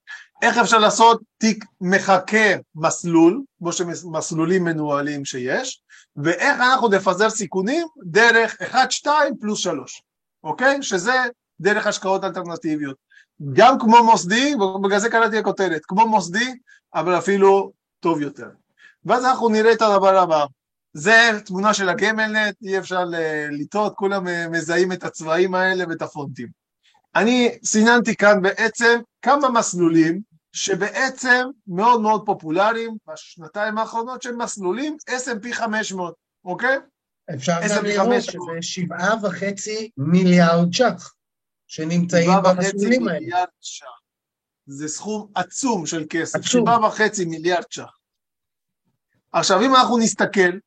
[0.42, 5.82] איך אפשר לעשות תיק מחכה מסלול, כמו שמסלולים מנוהלים שיש,
[6.16, 10.02] ואיך אנחנו נפזר סיכונים דרך 1, 2 פלוס 3,
[10.44, 10.84] אוקיי?
[10.84, 11.14] שזה
[11.60, 12.98] דרך השקעות אלטרנטיביות.
[13.54, 16.54] גם כמו מוסדי, ובגלל זה קראתי הכותרת, כמו מוסדי,
[16.96, 18.50] אבל אפילו טוב יותר.
[19.06, 20.46] ואז אנחנו נראה את הדבר הבא.
[20.94, 26.02] זה תמונה של הגמלנט, אי אפשר ל- לטעות, כולם אה, מזהים את הצבעים האלה ואת
[26.02, 26.48] הפונטים.
[27.16, 35.54] אני סיננתי כאן בעצם כמה מסלולים שבעצם מאוד מאוד פופולריים בשנתיים האחרונות שהם מסלולים S&P
[35.54, 36.14] 500,
[36.46, 36.78] אוקיי?
[37.34, 41.14] אפשר גם לראות שזה שבעה וחצי מיליארד ש"ח
[41.68, 43.20] שנמצאים במסלולים האלה.
[43.20, 43.86] מיליארד ש"ח.
[44.66, 46.42] זה סכום עצום של כסף.
[46.42, 48.03] שבעה וחצי מיליארד ש"ח.
[49.34, 50.58] עכשיו אם אנחנו נסתכל,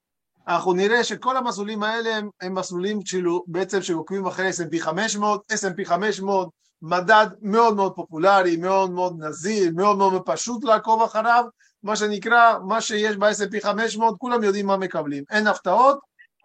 [0.49, 5.85] אנחנו נראה שכל המסלולים האלה הם, הם מסלולים שלו, בעצם שעוקבים אחרי S&P 500, S&P
[5.85, 6.49] 500
[6.83, 11.45] מדד מאוד מאוד פופולרי, מאוד מאוד נזיל, מאוד מאוד פשוט לעקוב אחריו,
[11.83, 15.99] מה שנקרא, מה שיש ב-S&P 500, כולם יודעים מה מקבלים, אין הפתעות,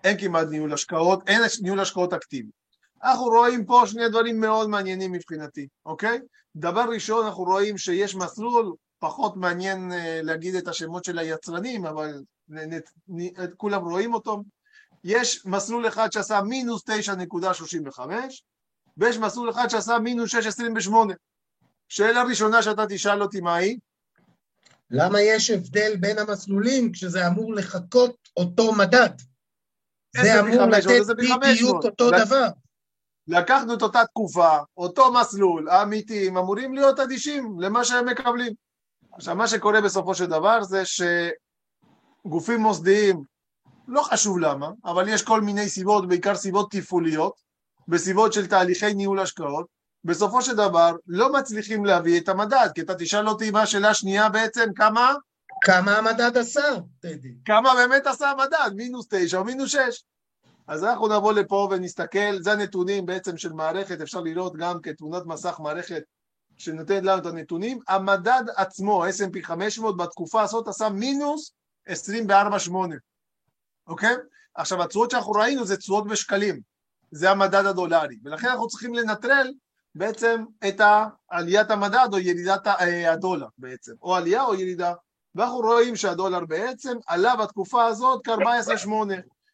[0.04, 2.50] אין כמעט ניהול השקעות, אין ניהול השקעות אקטיבי.
[3.04, 6.20] אנחנו רואים פה שני דברים מאוד מעניינים מבחינתי, אוקיי?
[6.56, 12.22] דבר ראשון, אנחנו רואים שיש מסלול, פחות מעניין אה, להגיד את השמות של היצרנים, אבל
[13.58, 14.44] כולם רואים אותו.
[15.04, 18.00] יש מסלול אחד שעשה מינוס 9.35,
[18.98, 20.92] ויש מסלול אחד שעשה מינוס 6.28.
[21.90, 23.78] שאלה ראשונה שאתה תשאל אותי מה היא?
[24.92, 29.10] למה יש הבדל בין המסלולים כשזה אמור לחקות אותו מדד?
[30.18, 31.86] זה אמור 500, לתת בדיוק 500.
[31.86, 32.48] אותו לק- דבר.
[33.28, 38.54] לקחנו את אותה תקופה, אותו מסלול, העמיתים אמורים להיות אדישים למה שהם מקבלים.
[39.14, 40.84] עכשיו, מה שקורה בסופו של דבר זה
[42.26, 43.24] שגופים מוסדיים,
[43.88, 47.34] לא חשוב למה, אבל יש כל מיני סיבות, בעיקר סיבות תפעוליות,
[47.88, 49.66] בסיבות של תהליכי ניהול השקעות,
[50.04, 54.30] בסופו של דבר לא מצליחים להביא את המדד, כי אתה תשאל אותי מה השאלה השנייה
[54.30, 55.14] בעצם, כמה,
[55.66, 57.34] כמה המדד עשה, טדי?
[57.46, 60.04] כמה באמת עשה המדד, מינוס תשע או מינוס שש.
[60.68, 65.60] אז אנחנו נבוא לפה ונסתכל, זה הנתונים בעצם של מערכת, אפשר לראות גם כתמונת מסך
[65.60, 66.02] מערכת
[66.62, 67.80] שנותנת לנו את הנתונים.
[67.88, 71.52] המדד עצמו, S&P 500, בתקופה הזאת עשה מינוס
[71.90, 72.72] 24.8,
[73.88, 74.16] אוקיי?
[74.56, 76.62] עכשיו, התשואות שאנחנו ראינו זה תשואות בשקלים,
[77.12, 79.52] זה המדד הדולרי, ולכן אנחנו צריכים לנטרל
[79.96, 80.82] בעצם את
[81.30, 84.94] עליית המדד או ירידת אה, הדולר בעצם, או עלייה או ירידה,
[85.36, 88.90] ואנחנו רואים שהדולר בעצם עלה בתקופה הזאת כ-14.8,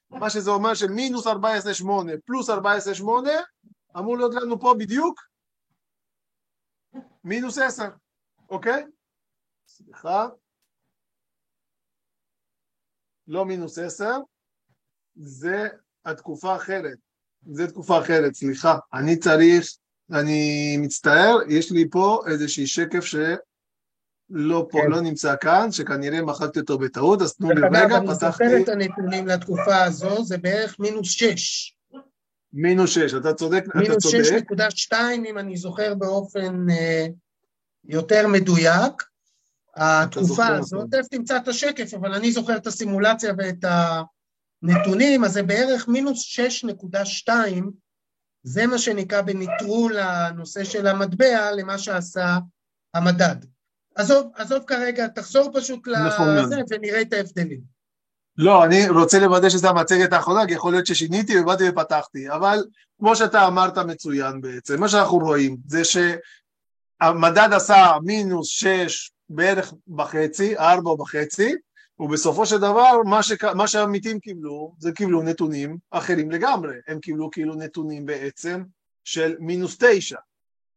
[0.10, 1.36] מה שזה אומר שמינוס 14.8
[2.26, 3.04] פלוס 14.8
[3.98, 5.26] אמור להיות לנו פה בדיוק
[7.27, 7.83] מינוס 10,
[8.49, 8.83] אוקיי?
[9.67, 10.27] סליחה,
[13.27, 14.05] לא מינוס 10,
[15.15, 15.67] זה
[16.05, 16.97] התקופה האחרת,
[17.51, 19.65] זה תקופה אחרת, סליחה, אני צריך,
[20.11, 24.91] אני מצטער, יש לי פה איזושהי שקף שלא פה, כן.
[24.91, 28.43] לא נמצא כאן, שכנראה מחקתי אותו בטעות, אז תנו לי רגע, פתחתי...
[28.43, 31.76] אני זוכר את הנתונים לתקופה הזו, זה בערך מינוס 6.
[32.53, 34.51] מינוס 6, אתה צודק, מינוס אתה צודק.
[34.51, 34.95] מינוס 6.2,
[35.29, 37.07] אם אני זוכר באופן אה,
[37.86, 39.03] יותר מדויק.
[39.75, 43.65] התקופה הזאת, תכף תמצא את השקף, אבל אני זוכר את הסימולציה ואת
[44.63, 46.39] הנתונים, אז זה בערך מינוס
[47.27, 47.29] 6.2,
[48.43, 52.38] זה מה שנקרא בניטרול הנושא של המטבע למה שעשה
[52.93, 53.36] המדד.
[53.95, 57.76] עזוב, עזוב כרגע, תחזור פשוט לזה ונראה את ההבדלים.
[58.38, 62.63] לא, אני רוצה לוודא שזו המצגת האחרונה, כי יכול להיות ששיניתי ובאתי ופתחתי, אבל
[63.00, 70.58] כמו שאתה אמרת מצוין בעצם, מה שאנחנו רואים זה שהמדד עשה מינוס שש בערך בחצי,
[70.58, 71.56] ארבע וחצי,
[72.00, 73.43] ובסופו של דבר מה, שק...
[73.43, 78.63] מה שהעמיתים קיבלו זה קיבלו נתונים אחרים לגמרי, הם קיבלו כאילו נתונים בעצם
[79.04, 80.17] של מינוס תשע.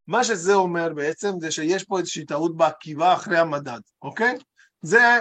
[0.07, 4.37] מה שזה אומר בעצם זה שיש פה איזושהי טעות בעקיבה אחרי המדד, אוקיי?
[4.81, 5.19] זה,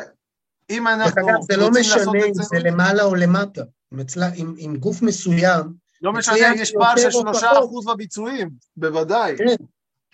[0.70, 4.00] אם אנחנו אגב, זה לא משנה אם זה למעלה או למטה, אם,
[4.36, 5.74] אם, אם גוף מסוים...
[6.02, 9.36] לא משנה, יש פער של שלושה אחוז בביצועים, בוודאי.
[9.38, 9.64] כן,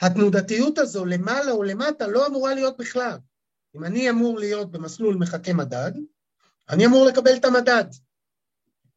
[0.00, 3.18] התנודתיות הזו למעלה או למטה לא אמורה להיות בכלל.
[3.76, 5.92] אם אני אמור להיות במסלול מחכה מדד,
[6.68, 7.84] אני אמור לקבל את המדד.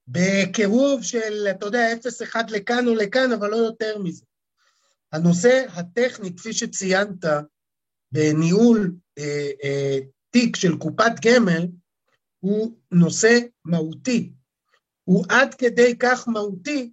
[0.08, 1.88] בקירוב של, אתה יודע,
[2.34, 4.26] 0-1 לכאן או לכאן, אבל לא יותר מזה.
[5.12, 7.26] הנושא הטכני, כפי שציינת,
[8.12, 11.68] בניהול אה, אה, תיק של קופת גמל,
[12.40, 14.34] הוא נושא מהותי.
[15.04, 16.92] הוא עד כדי כך מהותי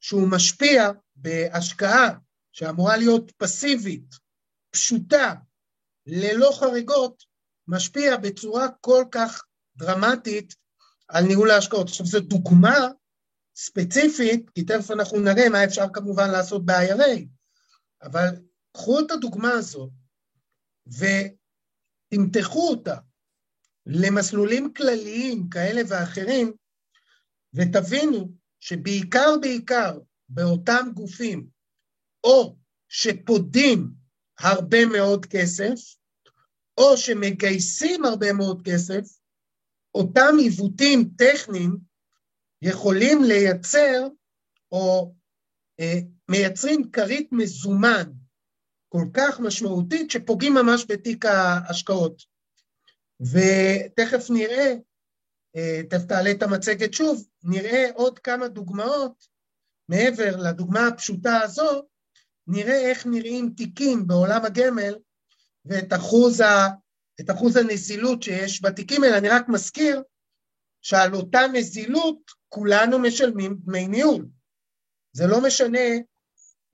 [0.00, 2.18] שהוא משפיע בהשקעה
[2.52, 4.14] שאמורה להיות פסיבית,
[4.70, 5.34] פשוטה,
[6.06, 7.24] ללא חריגות,
[7.68, 9.44] משפיע בצורה כל כך
[9.76, 10.54] דרמטית
[11.08, 11.88] על ניהול ההשקעות.
[11.88, 12.88] עכשיו, זו דוגמה
[13.56, 17.24] ספציפית, כי תכף אנחנו נראה מה אפשר כמובן לעשות ב-IRA,
[18.02, 18.28] אבל
[18.72, 19.90] קחו את הדוגמה הזו
[22.14, 22.96] ותמתחו אותה
[23.86, 26.52] למסלולים כלליים כאלה ואחרים,
[27.54, 31.46] ותבינו שבעיקר בעיקר באותם גופים
[32.24, 32.56] או
[32.88, 33.90] שפודים
[34.38, 35.74] הרבה מאוד כסף,
[36.78, 39.18] או שמגייסים הרבה מאוד כסף,
[39.94, 41.76] אותם עיוותים טכניים
[42.62, 44.08] יכולים לייצר,
[44.72, 45.14] או
[45.80, 48.12] אה, מייצרים כרית מזומן
[48.88, 52.22] כל כך משמעותית, שפוגעים ממש בתיק ההשקעות.
[53.20, 54.74] ותכף נראה,
[55.56, 59.26] אה, תכף תעלה את המצגת שוב, נראה עוד כמה דוגמאות
[59.88, 61.82] מעבר לדוגמה הפשוטה הזו,
[62.46, 64.94] נראה איך נראים תיקים בעולם הגמל
[65.64, 66.68] ואת אחוז, ה,
[67.20, 69.18] את אחוז הנזילות שיש בתיקים האלה.
[69.18, 70.02] אני רק מזכיר
[70.82, 74.26] שעל אותה נזילות כולנו משלמים דמי ניהול.
[75.12, 75.88] זה לא משנה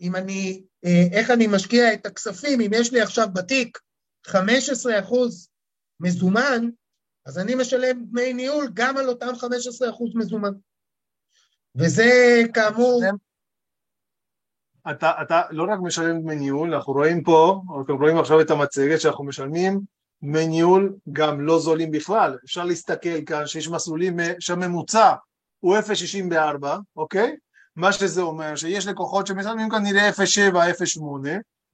[0.01, 3.79] אם אני, אה, איך אני משקיע את הכספים, אם יש לי עכשיו בתיק
[4.27, 5.49] 15 אחוז
[6.01, 6.69] מזומן,
[7.27, 10.53] אז אני משלם דמי ניהול גם על אותם 15 אחוז מזומן.
[11.77, 13.03] וזה כאמור...
[14.91, 19.01] אתה, אתה לא רק משלם דמי ניהול, אנחנו רואים פה, אתם רואים עכשיו את המצגת
[19.01, 19.81] שאנחנו משלמים
[20.23, 25.15] דמי ניהול גם לא זולים בכלל, אפשר להסתכל כאן שיש מסלולים שהממוצע
[25.61, 27.37] הוא 0.64, אוקיי?
[27.77, 31.03] מה שזה אומר שיש לקוחות שמשלמים כנראה 0.7, 0.8,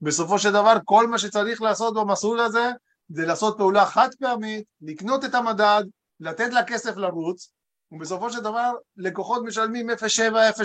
[0.01, 2.71] בסופו של דבר כל מה שצריך לעשות במסלול הזה
[3.09, 5.83] זה לעשות פעולה חד פעמית, לקנות את המדד,
[6.21, 7.53] לתת לכסף לרוץ,
[7.93, 9.95] ובסופו של דבר לקוחות משלמים 0.7,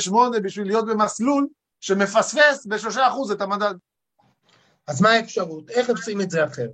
[0.09, 1.47] 0.8 בשביל להיות במסלול
[1.79, 3.73] שמפספס בשלושה אחוז את המדד.
[4.87, 5.69] אז מה האפשרות?
[5.69, 6.69] איך עושים את זה אחרת?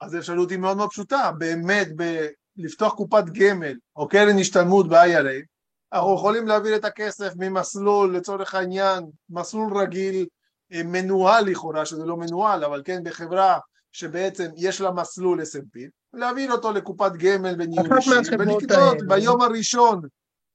[0.00, 5.55] אז האפשרות היא מאוד מאוד פשוטה, באמת ב- לפתוח קופת גמל או קרן השתלמות ב-IRA,
[5.96, 10.26] אנחנו יכולים להעביר את הכסף ממסלול לצורך העניין, מסלול רגיל
[10.72, 13.58] אה, מנוהל לכאורה, שזה לא מנוהל, אבל כן בחברה
[13.92, 15.78] שבעצם יש לה מסלול S&P,
[16.14, 20.00] להעביר אותו לקופת גמל בניהול אישי, ולקנות ביום הראשון,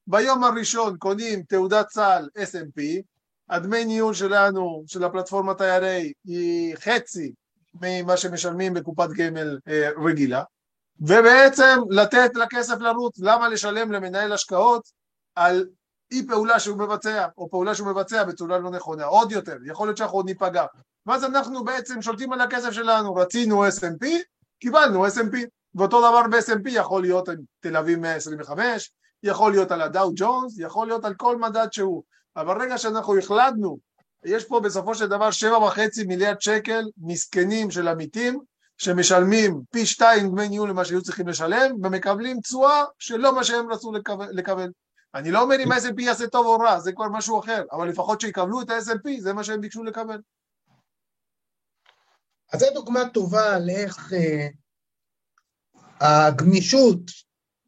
[0.07, 2.81] ביום הראשון קונים תעודת סל S&P,
[3.49, 7.33] הדמי ניהול שלנו, של הפלטפורמת IRA, היא חצי
[7.81, 10.43] ממה שמשלמים בקופת גמל אה, רגילה,
[10.99, 15.00] ובעצם לתת לכסף לרוץ, למה לשלם למנהל השקעות
[15.35, 15.67] על
[16.11, 19.97] אי פעולה שהוא מבצע, או פעולה שהוא מבצע בצורה לא נכונה, עוד יותר, יכול להיות
[19.97, 20.65] שאנחנו עוד ניפגע.
[21.05, 24.05] ואז אנחנו בעצם שולטים על הכסף שלנו, רצינו S&P,
[24.59, 25.37] קיבלנו S&P,
[25.75, 28.91] ואותו דבר ב-S&P יכול להיות תל אביב 125,
[29.23, 32.03] יכול להיות על הדאו ג'ונס, יכול להיות על כל מדד שהוא,
[32.35, 33.77] אבל רגע שאנחנו החלטנו,
[34.25, 38.39] יש פה בסופו של דבר שבע וחצי מיליארד שקל מסכנים של עמיתים,
[38.77, 43.91] שמשלמים פי שתיים דמי ניהול למה שהיו צריכים לשלם, ומקבלים תשואה שלא מה שהם רצו
[44.31, 44.71] לקבל.
[45.15, 48.21] אני לא אומר אם ה-S&P יעשה טוב או רע, זה כבר משהו אחר, אבל לפחות
[48.21, 50.21] שיקבלו את ה-S&P, זה מה שהם ביקשו לקבל.
[52.53, 54.47] אז זו דוגמה טובה לאיך אה,
[55.99, 57.01] הגמישות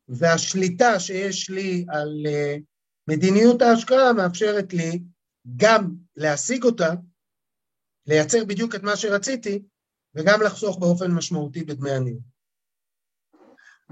[0.08, 2.56] והשליטה שיש לי על אה,
[3.08, 5.04] מדיניות ההשקעה מאפשרת לי
[5.58, 6.94] גם להשיג אותה,
[8.08, 9.64] לייצר בדיוק את מה שרציתי,
[10.16, 12.33] וגם לחסוך באופן משמעותי בדמי הניהול.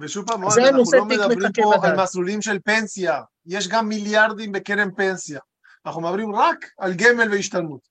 [0.01, 0.61] ושוב פעם, אנחנו
[0.93, 1.87] לא מדברים פה.
[1.87, 5.39] על מסלולים של פנסיה, יש גם מיליארדים בקרן פנסיה.
[5.85, 7.87] אנחנו מדברים רק על גמל והשתלמות.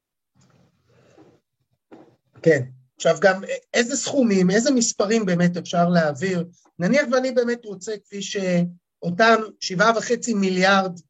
[2.42, 2.62] כן.
[2.96, 3.42] עכשיו גם
[3.74, 6.44] איזה סכומים, איזה מספרים באמת אפשר להעביר?
[6.78, 11.00] נניח ואני באמת רוצה, כפי שאותם שבעה וחצי מיליארד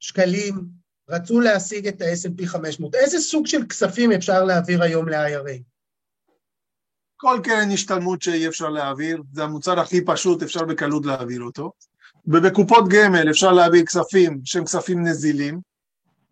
[0.00, 0.54] שקלים
[1.10, 5.73] רצו להשיג את ה-S&P 500, איזה סוג של כספים אפשר להעביר היום ל-IRA?
[7.24, 11.72] כל קרן השתלמות שאי אפשר להעביר, זה המוצר הכי פשוט, אפשר בקלות להעביר אותו.
[12.26, 15.60] ובקופות גמל אפשר להעביר כספים שהם כספים נזילים,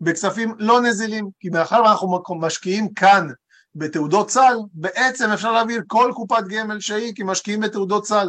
[0.00, 3.28] בכספים לא נזילים, כי מאחר ואנחנו משקיעים כאן
[3.74, 8.28] בתעודות סל, בעצם אפשר להעביר כל קופת גמל שהיא, כי משקיעים בתעודות סל.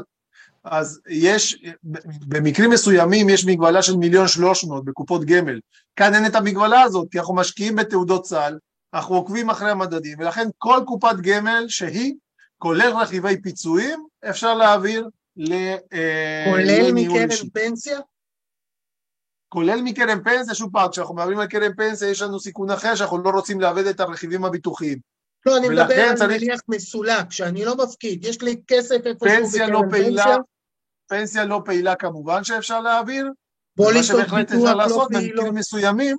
[0.63, 1.63] אז יש,
[2.27, 5.59] במקרים מסוימים יש מגבלה של מיליון שלוש מאות בקופות גמל.
[5.95, 8.57] כאן אין את המגבלה הזאת, כי אנחנו משקיעים בתעודות סל,
[8.93, 12.13] אנחנו עוקבים אחרי המדדים, ולכן כל קופת גמל שהיא,
[12.63, 15.53] כולל רכיבי פיצויים, אפשר להעביר ל...
[15.93, 17.99] אה, כולל מקרן פנסיה?
[19.49, 23.17] כולל מקרן פנסיה, שוב פעם, כשאנחנו מדברים על קרן פנסיה יש לנו סיכון אחר שאנחנו
[23.17, 24.99] לא רוצים לאבד את הרכיבים הביטוחיים.
[25.45, 26.43] לא, אני מדבר על צריך...
[26.43, 30.37] נניח מסולק, שאני לא מפקיד, יש לי כסף איפשהו בקרן לא פעילה, פנסיה.
[31.07, 33.31] פנסיה לא פעילה כמובן שאפשר להעביר.
[33.75, 35.11] פוליסות ביטוח לא פעילות.
[35.11, 36.17] במקרים מסוימים,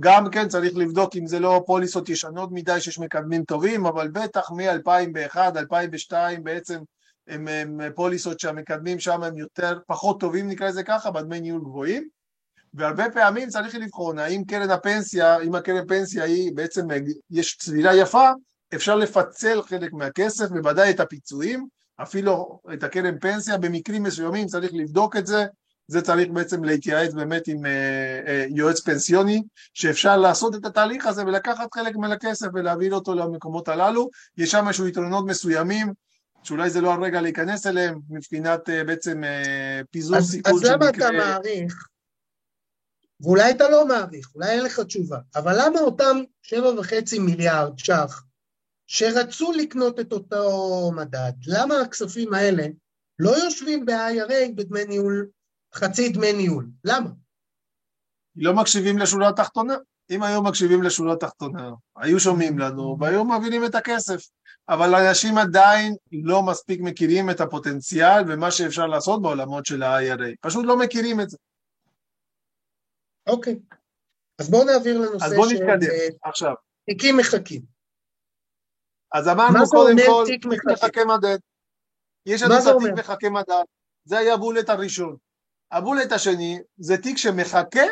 [0.00, 4.50] גם כן צריך לבדוק אם זה לא פוליסות ישנות מדי שיש מקדמים טובים, אבל בטח
[4.50, 6.78] מ-2001, 2002 בעצם
[7.28, 12.08] הם, הם פוליסות שהמקדמים שם הם יותר, פחות טובים נקרא לזה ככה, בדמי ניהול גבוהים.
[12.74, 16.86] והרבה פעמים צריך לבחון האם קרן הפנסיה, אם הקרן פנסיה היא בעצם,
[17.30, 18.30] יש צלילה יפה,
[18.74, 25.16] אפשר לפצל חלק מהכסף, בוודאי את הפיצויים, אפילו את הקרן פנסיה, במקרים מסוימים צריך לבדוק
[25.16, 25.46] את זה,
[25.92, 29.42] זה צריך בעצם להתייעץ באמת עם אה, אה, יועץ פנסיוני,
[29.74, 34.88] שאפשר לעשות את התהליך הזה ולקחת חלק מהכסף ולהעביר אותו למקומות הללו, יש שם איזשהו
[34.88, 35.92] יתרונות מסוימים,
[36.42, 39.22] שאולי זה לא הרגע להיכנס אליהם, מבחינת אה, בעצם
[39.90, 41.86] פיזור אז, סיכון אז למה אתה מעריך?
[43.20, 48.22] ואולי אתה לא מעריך, אולי אין לך תשובה, אבל למה אותם שבע וחצי מיליארד ש"ח
[48.86, 52.66] שרצו לקנות את אותו מדד, למה הכספים האלה
[53.18, 55.28] לא יושבים ב-IRA בדמי ניהול,
[55.74, 56.66] חצי דמי ניהול?
[56.84, 57.10] למה?
[58.36, 59.74] לא מקשיבים לשורה התחתונה.
[60.10, 64.28] אם היו מקשיבים לשורה התחתונה, היו שומעים לנו והיו מבינים את הכסף.
[64.68, 70.34] אבל אנשים עדיין לא מספיק מכירים את הפוטנציאל ומה שאפשר לעשות בעולמות של ה-IRA.
[70.40, 71.36] פשוט לא מכירים את זה.
[73.26, 73.58] אוקיי.
[74.38, 76.54] אז בואו נעביר לנושא אז בואו נתקדם, אה, עכשיו.
[76.86, 77.62] תיקים מחכים.
[79.12, 81.38] אז אמרנו קודם כל, תיק מחכה מדד.
[82.26, 83.64] יש לנו את התיק מחכה מדד,
[84.04, 85.16] זה היה הבולט הראשון.
[85.72, 87.86] הבולט השני זה תיק שמחכה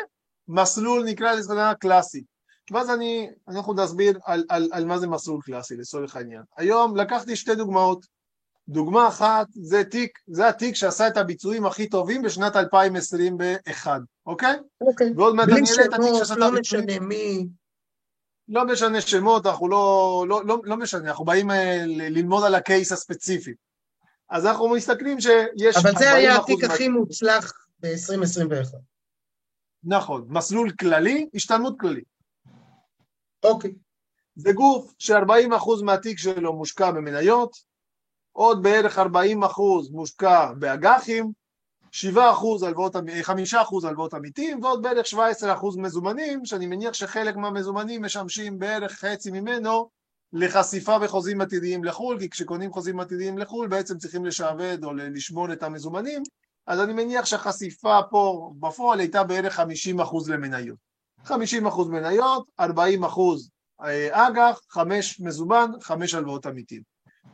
[0.47, 2.23] מסלול נקרא לזה קלאסי.
[2.71, 6.41] ואז אני, אנחנו נסביר על, על, על מה זה מסלול קלאסי לצורך העניין.
[6.57, 8.05] היום לקחתי שתי דוגמאות
[8.67, 14.55] דוגמה אחת זה תיק, זה התיק שעשה את הביצועים הכי טובים בשנת 2021, אוקיי?
[14.81, 15.13] אוקיי.
[15.15, 16.53] ועוד מעט אני אראה את התיק שעשה את הביצועים.
[16.55, 17.47] לא משנה מי.
[18.49, 22.91] לא משנה שמות, אנחנו לא, לא, לא, לא משנה, אנחנו באים אה, ללמוד על הקייס
[22.91, 23.53] הספציפי.
[24.29, 25.77] אז אנחנו מסתכלים שיש...
[25.77, 28.75] אבל זה היה התיק הכי מוצלח ב-2021.
[29.83, 32.05] נכון, מסלול כללי, השתלמות כללית.
[33.43, 33.73] אוקיי.
[34.35, 37.57] זה גוף ש-40% מהתיק שלו מושקע במניות,
[38.31, 41.31] עוד בערך 40 אחוז מושקע באג"חים,
[41.91, 47.35] 7 אחוז הלוואות, 5 אחוז הלוואות עמיתים ועוד בערך 17 אחוז מזומנים, שאני מניח שחלק
[47.35, 49.89] מהמזומנים משמשים בערך חצי ממנו
[50.33, 55.63] לחשיפה בחוזים עתידיים לחו"ל, כי כשקונים חוזים עתידיים לחו"ל בעצם צריכים לשעבד או לשמור את
[55.63, 56.23] המזומנים,
[56.67, 60.77] אז אני מניח שהחשיפה פה בפועל הייתה בערך 50 אחוז למניות.
[61.23, 63.49] 50 אחוז מניות, 40 אחוז
[63.83, 66.81] אה, אג"ח, 5 מזומן, 5 הלוואות עמיתים.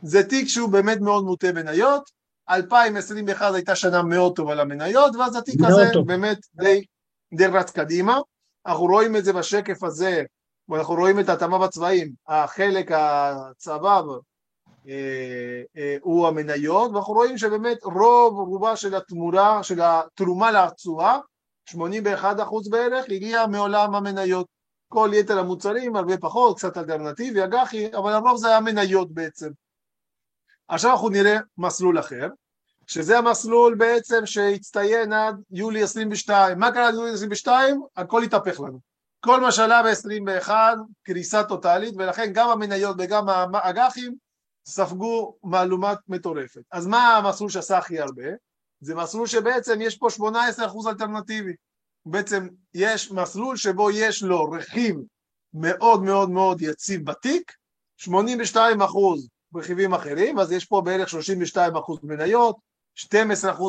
[0.03, 2.09] זה תיק שהוא באמת מאוד מוטה מניות,
[2.49, 6.07] 2021 הייתה שנה מאוד טובה למניות, ואז התיק הזה טוב.
[6.07, 6.85] באמת די,
[7.33, 8.19] די רץ קדימה,
[8.65, 10.23] אנחנו רואים את זה בשקף הזה,
[10.69, 14.03] ואנחנו רואים את ההתאמה בצבעים, החלק הצבב
[16.01, 21.17] הוא המניות, ואנחנו רואים שבאמת רוב רובה של התמורה, של התרומה לתשואה,
[21.65, 24.47] 81 אחוז בערך, הגיע מעולם המניות.
[24.89, 29.49] כל יתר המוצרים הרבה פחות, קצת אלטרנטיבי, אג"חי, אבל הרוב זה היה מניות בעצם.
[30.67, 32.27] עכשיו אנחנו נראה מסלול אחר,
[32.87, 36.59] שזה המסלול בעצם שהצטיין עד יולי 22.
[36.59, 37.81] מה קרה עד יולי 22?
[37.97, 38.79] הכל התהפך לנו.
[39.19, 40.49] כל מה שעלה ב-21,
[41.03, 44.15] קריסה טוטאלית, ולכן גם המניות וגם האג"חים
[44.67, 46.61] ספגו מהלומת מטורפת.
[46.71, 48.23] אז מה המסלול שעשה הכי הרבה?
[48.79, 50.21] זה מסלול שבעצם יש פה 18%
[50.87, 51.53] אלטרנטיבי.
[52.05, 54.95] בעצם יש מסלול שבו יש לו רכיב
[55.53, 57.51] מאוד מאוד מאוד יציב בתיק,
[58.01, 58.09] 82%
[59.55, 61.09] רכיבים אחרים, אז יש פה בערך
[61.55, 61.57] 32%
[62.03, 62.57] מניות,
[62.99, 63.05] 12%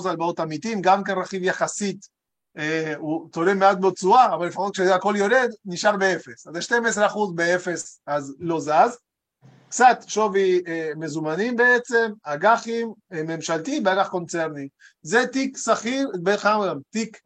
[0.05, 2.09] הלוואות עמיתים, גם כן רכיב יחסית,
[2.59, 6.47] אה, הוא תורם מעט מאוד תשואה, אבל לפחות כשהכל יורד, נשאר באפס.
[6.47, 8.99] אז זה 12% באפס, אז לא זז.
[9.69, 14.69] קצת שווי אה, מזומנים בעצם, אג"חים אה, ממשלתי באג"ח קונצרני.
[15.03, 16.11] זה תיק שכיר,
[16.91, 17.21] תיק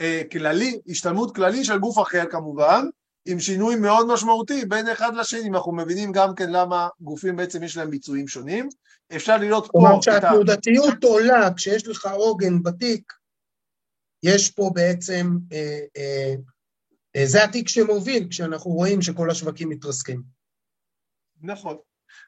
[0.00, 2.86] אה, כללי, השתלמות כללי של גוף אחר כמובן,
[3.26, 7.76] עם שינוי מאוד משמעותי בין אחד לשני, אנחנו מבינים גם כן למה גופים בעצם יש
[7.76, 8.68] להם ביצועים שונים.
[9.16, 9.70] אפשר לראות פה...
[9.72, 11.04] כלומר שהתנודתיות.
[11.04, 13.12] עולה כשיש לך עוגן בתיק,
[14.22, 16.34] יש פה בעצם, אה, אה,
[17.16, 20.22] אה, זה התיק שמוביל כשאנחנו רואים שכל השווקים מתרסקים.
[21.44, 21.76] נכון.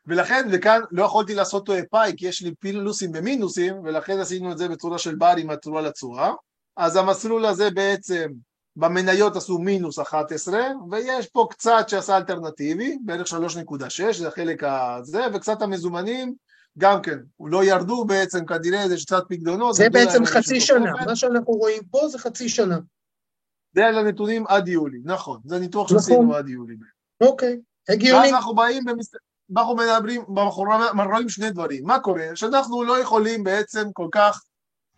[0.06, 4.68] ולכן, וכאן לא יכולתי לעשות פאי, כי יש לי פילוסים ומינוסים, ולכן עשינו את זה
[4.68, 6.34] בצורה של בר עם הצורה לצורה.
[6.76, 8.32] אז המסלול הזה בעצם
[8.76, 10.60] במניות עשו מינוס 11
[10.90, 16.34] ויש פה קצת שעשה אלטרנטיבי, בערך 3.6 זה החלק הזה, וקצת המזומנים
[16.78, 19.74] גם כן, לא ירדו בעצם כנראה זה קצת פקדונות.
[19.74, 21.04] זה בעצם חצי שנה, אופן.
[21.04, 22.78] מה שאנחנו רואים פה זה חצי שנה.
[23.74, 25.98] זה על הנתונים עד יולי, נכון, זה ניתוח נכון.
[25.98, 26.74] שעשינו עד יולי.
[27.20, 28.18] אוקיי, הגיוני.
[28.18, 29.10] ואז אנחנו באים, במס...
[29.56, 30.64] אנחנו מדברים, אנחנו
[31.12, 32.26] רואים שני דברים, מה קורה?
[32.34, 34.42] שאנחנו לא יכולים בעצם כל כך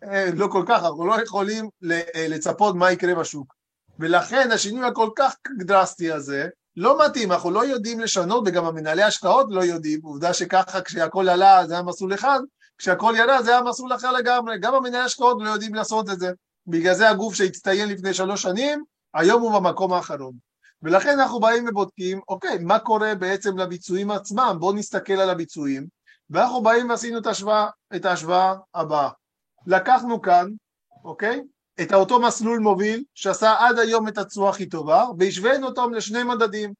[0.04, 3.54] אה, לא כל כך, אנחנו לא יכולים אה, לצפות מה יקרה בשוק.
[3.98, 9.46] ולכן השינוי הכל כך דרסטי הזה לא מתאים, אנחנו לא יודעים לשנות וגם המנהלי השקעות
[9.50, 12.40] לא יודעים, עובדה שככה כשהכל עלה זה היה מסלול אחד,
[12.78, 16.30] כשהכל ירד זה היה מסלול אחר לגמרי, גם המנהלי השקעות לא יודעים לעשות את זה.
[16.66, 18.84] בגלל זה הגוף שהצטיין לפני שלוש שנים,
[19.14, 20.32] היום הוא במקום האחרון.
[20.82, 24.56] ולכן אנחנו באים ובודקים, אוקיי, מה קורה בעצם לביצועים עצמם?
[24.60, 25.86] בואו נסתכל על הביצועים,
[26.30, 29.08] ואנחנו באים ועשינו את ההשוואה, את ההשוואה הבאה.
[29.66, 30.48] לקחנו כאן,
[31.04, 31.40] אוקיי?
[31.80, 36.72] את אותו מסלול מוביל שעשה עד היום את התשואה הכי טובה והשווינו אותם לשני מדדים,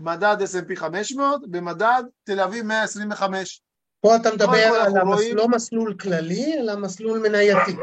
[0.00, 3.62] מדד S&P 500 ומדד תל אביב 125.
[4.00, 7.76] פה אתה מדבר על המסלול, לא מסלול כללי, אלא מסלול מנייתי.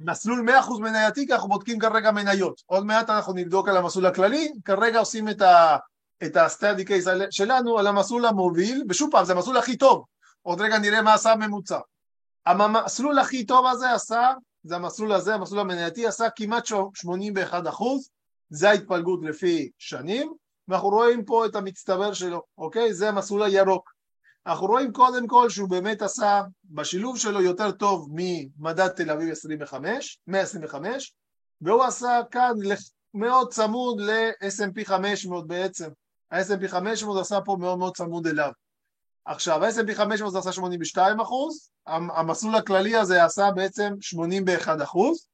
[0.00, 2.62] מסלול 100% מנייתי, כי אנחנו בודקים כרגע מניות.
[2.66, 5.76] עוד מעט אנחנו נבדוק על המסלול הכללי, כרגע עושים את ה...
[6.24, 10.04] את הסטאדי קייס שלנו על המסלול המוביל, ושוב פעם, זה המסלול הכי טוב.
[10.42, 11.78] עוד רגע נראה מה עשה הממוצע.
[12.46, 14.32] המסלול הכי טוב הזה עשה,
[14.64, 18.10] זה המסלול הזה, המסלול המנייתי, עשה כמעט 81 אחוז,
[18.50, 20.32] זה ההתפלגות לפי שנים,
[20.68, 22.94] ואנחנו רואים פה את המצטבר שלו, אוקיי?
[22.94, 23.97] זה המסלול הירוק.
[24.48, 30.18] אנחנו רואים קודם כל שהוא באמת עשה בשילוב שלו יותר טוב ממדד תל אביב 25,
[30.26, 31.14] 125,
[31.60, 32.52] והוא עשה כאן
[33.14, 35.88] מאוד צמוד ל-S&P 500 בעצם.
[36.30, 38.50] ה-S&P 500 עשה פה מאוד מאוד צמוד אליו.
[39.24, 45.26] עכשיו, ה-S&P 500 זה עשה 82 אחוז, המסלול הכללי הזה עשה בעצם 81 אחוז,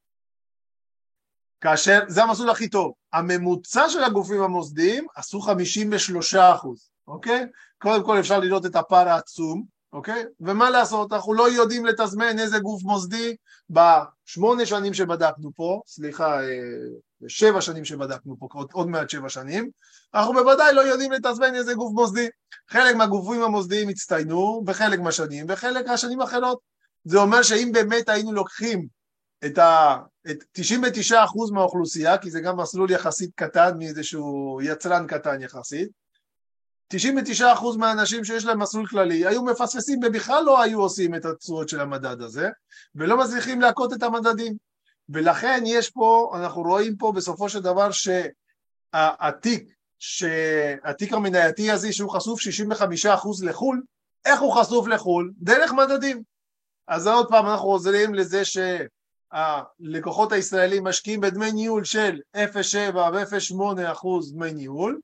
[1.61, 2.93] כאשר זה המסלול הכי טוב.
[3.13, 7.45] הממוצע של הגופים המוסדיים עשו 53 אחוז, אוקיי?
[7.77, 10.23] קודם כל אפשר לראות את הפער העצום, אוקיי?
[10.39, 13.35] ומה לעשות, אנחנו לא יודעים לתזמן איזה גוף מוסדי
[13.69, 16.49] בשמונה שנים שבדקנו פה, סליחה, אה,
[17.27, 19.69] שבע שנים שבדקנו פה, עוד מעט שבע שנים,
[20.13, 22.27] אנחנו בוודאי לא יודעים לתזמן איזה גוף מוסדי.
[22.69, 26.59] חלק מהגופים המוסדיים הצטיינו בחלק מהשנים, בחלק מהשנים האחרות.
[27.03, 28.87] זה אומר שאם באמת היינו לוקחים
[29.45, 29.97] את, ה,
[30.31, 31.13] את 99%
[31.51, 35.89] מהאוכלוסייה, כי זה גם מסלול יחסית קטן מאיזשהו יצרן קטן יחסית,
[36.93, 41.81] 99% מהאנשים שיש להם מסלול כללי היו מפספסים ובכלל לא היו עושים את התשואות של
[41.81, 42.49] המדד הזה
[42.95, 44.57] ולא מצליחים להכות את המדדים
[45.09, 52.39] ולכן יש פה, אנחנו רואים פה בסופו של דבר שהתיק שהתיק המנייתי הזה שהוא חשוף
[52.39, 52.45] 65%
[53.43, 53.81] לחו"ל,
[54.25, 55.31] איך הוא חשוף לחו"ל?
[55.37, 56.23] דרך מדדים.
[56.87, 58.41] אז עוד פעם אנחנו עוזרים לזה
[59.33, 64.99] שהלקוחות הישראלים משקיעים בדמי ניהול של 0.7 ו-0.8 אחוז דמי ניהול,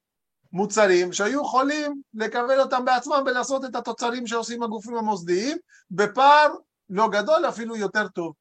[0.54, 5.58] מוצרים שהיו יכולים לקבל אותם בעצמם ולעשות את התוצרים שעושים הגופים המוסדיים
[5.91, 6.56] בפער
[6.89, 8.34] לא גדול אפילו יותר טוב.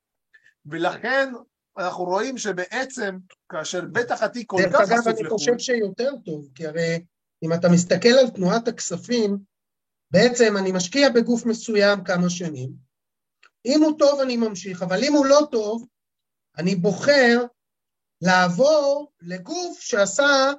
[0.67, 1.33] ולכן
[1.79, 6.11] אנחנו רואים שבעצם כאשר בטח התיק כל דרך כך אגב, חשוף אני לחו"ל, חושב שיותר
[6.25, 7.05] טוב, כי הרי
[7.43, 9.39] אם אתה מסתכל על תנועת הכספים,
[10.11, 12.71] בעצם אני משקיע בגוף מסוים כמה שנים,
[13.67, 15.87] אם הוא טוב אני ממשיך, אבל אם הוא לא טוב,
[16.59, 17.45] אני בוחר
[18.21, 20.53] לעבור לגוף שעשה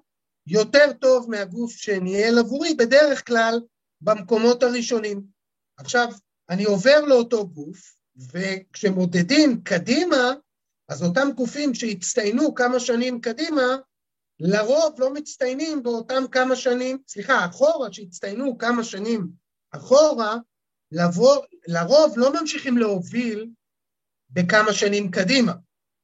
[0.51, 3.61] יותר טוב מהגוף שניהל עבורי, בדרך כלל
[4.01, 5.23] במקומות הראשונים.
[5.77, 6.07] עכשיו,
[6.49, 7.95] אני עובר לאותו גוף,
[8.33, 10.33] וכשמודדים קדימה,
[10.89, 13.77] אז אותם גופים שהצטיינו כמה שנים קדימה,
[14.39, 19.27] לרוב לא מצטיינים באותם כמה שנים, סליחה, אחורה, שהצטיינו כמה שנים
[19.71, 20.37] אחורה,
[20.91, 23.49] לבוא, לרוב לא ממשיכים להוביל
[24.29, 25.53] בכמה שנים קדימה.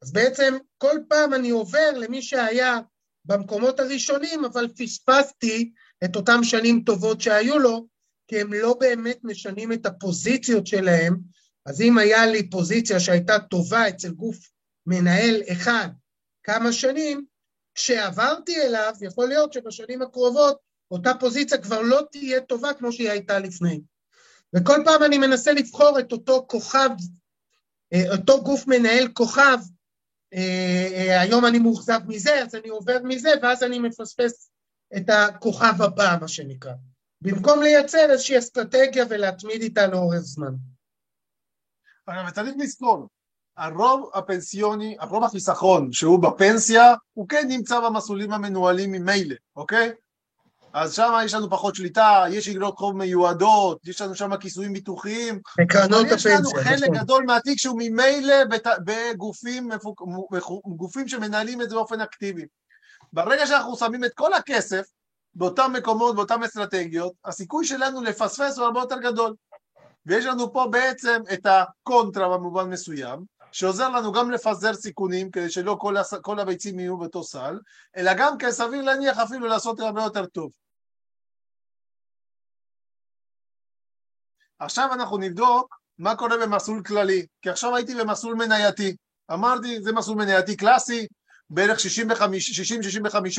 [0.01, 2.79] אז בעצם כל פעם אני עובר למי שהיה
[3.27, 5.71] במקומות הראשונים, אבל פספסתי
[6.03, 7.87] את אותם שנים טובות שהיו לו,
[8.27, 11.17] כי הם לא באמת משנים את הפוזיציות שלהם.
[11.65, 14.37] אז אם היה לי פוזיציה שהייתה טובה אצל גוף
[14.85, 15.87] מנהל אחד
[16.43, 17.25] כמה שנים,
[17.75, 20.57] כשעברתי אליו, יכול להיות שבשנים הקרובות
[20.91, 23.81] אותה פוזיציה כבר לא תהיה טובה כמו שהיא הייתה לפני.
[24.55, 26.89] וכל פעם אני מנסה לבחור את אותו כוכב,
[27.93, 29.57] אה, אותו גוף מנהל כוכב,
[31.21, 34.51] היום אני מאוכזב מזה, אז אני עובר מזה, ואז אני מפספס
[34.97, 36.73] את הכוכב הבא, מה שנקרא.
[37.21, 40.53] במקום לייצר איזושהי אסטרטגיה ולהתמיד איתה לאורך זמן.
[42.07, 43.07] אבל צריך לזכור,
[43.57, 49.91] הרוב הפנסיוני, הרוב החיסכון שהוא בפנסיה, הוא כן נמצא במסלולים המנוהלים ממילא, אוקיי?
[50.79, 55.39] אז שם יש לנו פחות שליטה, יש אגרות חוב מיועדות, יש לנו שם כיסויים ביטוחיים.
[56.05, 56.97] אבל יש לנו חלק נכון.
[56.97, 59.69] גדול מהתיק שהוא ממילא בת- בגופים,
[60.65, 62.45] גופים שמנהלים את זה באופן אקטיבי.
[63.13, 64.85] ברגע שאנחנו שמים את כל הכסף
[65.35, 69.33] באותם מקומות, באותן אסטרטגיות, הסיכוי שלנו לפספס הוא הרבה יותר גדול.
[70.05, 73.19] ויש לנו פה בעצם את הקונטרה במובן מסוים,
[73.51, 76.13] שעוזר לנו גם לפזר סיכונים כדי שלא כל, הס...
[76.13, 77.59] כל הביצים יהיו באותו סל,
[77.97, 80.51] אלא גם כן סביר להניח אפילו לעשות הרבה יותר טוב.
[84.59, 88.95] עכשיו אנחנו נבדוק מה קורה במסלול כללי, כי עכשיו הייתי במסלול מנייתי.
[89.33, 91.07] אמרתי, זה מסלול מנייתי קלאסי,
[91.49, 91.81] בערך 60-65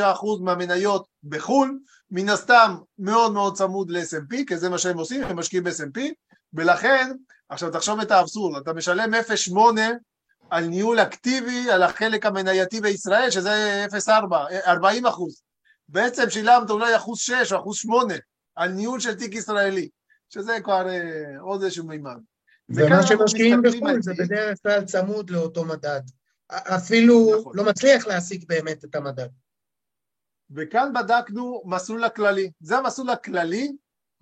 [0.03, 1.79] אחוז מהמניות בחו"ל,
[2.11, 6.01] מן הסתם מאוד מאוד צמוד ל-S&P, כי זה מה שהם עושים, הם משקיעים ב-S&P,
[6.55, 7.13] ולכן,
[7.49, 9.59] עכשיו תחשוב את האבסורד, אתה משלם 0.8
[10.51, 14.11] על ניהול אקטיבי על החלק המנייתי בישראל, שזה 0.4,
[14.67, 15.43] 40 אחוז.
[15.89, 18.15] בעצם שילמת אולי אחוז 6 או אחוז 8
[18.57, 19.89] על ניהול של תיק ישראלי,
[20.29, 22.19] שזה כבר אה, עוד איזשהו מימד.
[22.69, 24.13] ומה שמשקיעים בחו"ל זה.
[24.19, 26.01] בדרך כלל צמוד לאותו מדד.
[26.49, 27.57] אפילו נכון.
[27.57, 29.29] לא מצליח להשיג באמת את המדד.
[30.51, 32.51] וכאן בדקנו מסלול הכללי.
[32.61, 33.73] זה המסלול הכללי,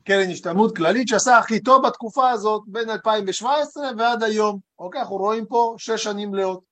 [0.05, 4.59] קרן השתלמות כללית, שעשה הכי טוב בתקופה הזאת, בין 2017 ועד היום.
[4.79, 6.65] אוקיי, אנחנו רואים פה שש שנים מלאות.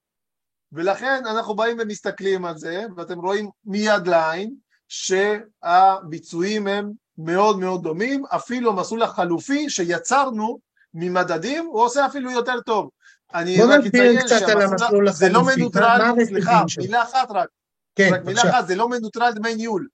[0.71, 4.55] ולכן אנחנו באים ומסתכלים על זה, ואתם רואים מיד לעין
[4.87, 10.59] שהביצועים הם מאוד מאוד דומים, אפילו המסלול החלופי שיצרנו
[10.93, 12.89] ממדדים, הוא עושה אפילו יותר טוב.
[13.33, 15.43] אני רק אציין קצת על המסלול זה לא.
[15.43, 16.63] מנוטרל, סליחה?
[16.77, 17.47] מילה אחת רק.
[17.95, 18.41] כן, רק מילה.
[18.41, 19.87] אחת, זה לא מנוטרל דמי ניהול.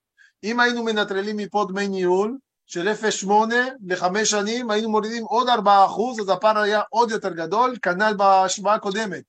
[0.44, 2.94] אם היינו מנטרלים מפה דמי ניהול של
[3.24, 3.32] 0.8
[3.88, 8.74] לחמש שנים, היינו מורידים עוד 4 אחוז, אז הפער היה עוד יותר גדול, כנ"ל בהשוואה
[8.74, 9.24] הקודמת.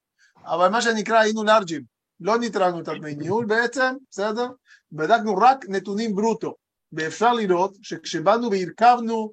[0.45, 1.83] אבל מה שנקרא, היינו לארג'ים.
[2.21, 4.47] לא ניטרלנו את הדמי ניהול בעצם, בסדר?
[4.93, 6.55] בדקנו רק נתונים ברוטו.
[6.93, 9.33] ואפשר לראות שכשבאנו והרכבנו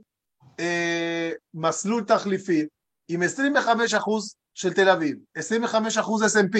[0.59, 2.65] אה, מסלול תחליפי
[3.07, 6.57] עם 25 אחוז של תל אביב, 25 אחוז S&P,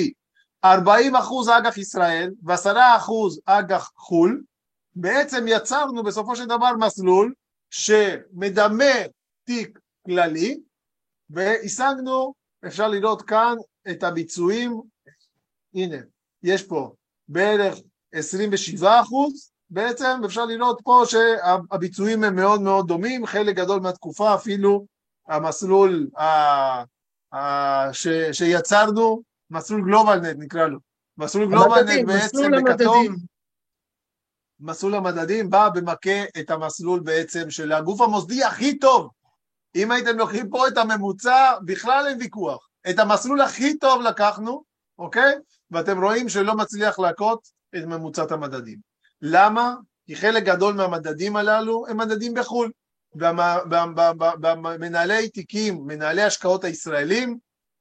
[0.64, 4.44] 40 אחוז אג"ח ישראל ו-10 אחוז אג"ח חו"ל,
[4.96, 7.34] בעצם יצרנו בסופו של דבר מסלול
[7.70, 8.94] שמדמה
[9.44, 10.60] תיק כללי,
[11.30, 12.34] והשגנו,
[12.68, 13.56] אפשר לראות כאן
[13.92, 14.82] את הביצועים,
[15.74, 15.98] הנה,
[16.44, 16.94] יש פה
[17.28, 17.76] בערך
[18.14, 24.86] 27 אחוז, בעצם אפשר לראות פה שהביצועים הם מאוד מאוד דומים, חלק גדול מהתקופה אפילו
[25.28, 26.24] המסלול ה,
[27.36, 30.80] ה, ש, שיצרנו, מסלול גלובלנט נקרא לו,
[31.18, 33.16] מסלול גלובלנט בעצם בכתום.
[34.60, 39.10] מסלול המדדים בא ומכה את המסלול בעצם של הגוף המוסדי הכי טוב.
[39.76, 42.68] אם הייתם לוקחים פה את הממוצע, בכלל אין ויכוח.
[42.90, 44.64] את המסלול הכי טוב לקחנו,
[45.00, 45.36] אוקיי?
[45.72, 48.89] ואתם רואים שלא מצליח להכות את ממוצעת המדדים.
[49.22, 49.76] למה?
[50.06, 52.72] כי חלק גדול מהמדדים הללו הם מדדים בחו"ל.
[53.16, 57.38] ומנהלי תיקים, מנהלי השקעות הישראלים,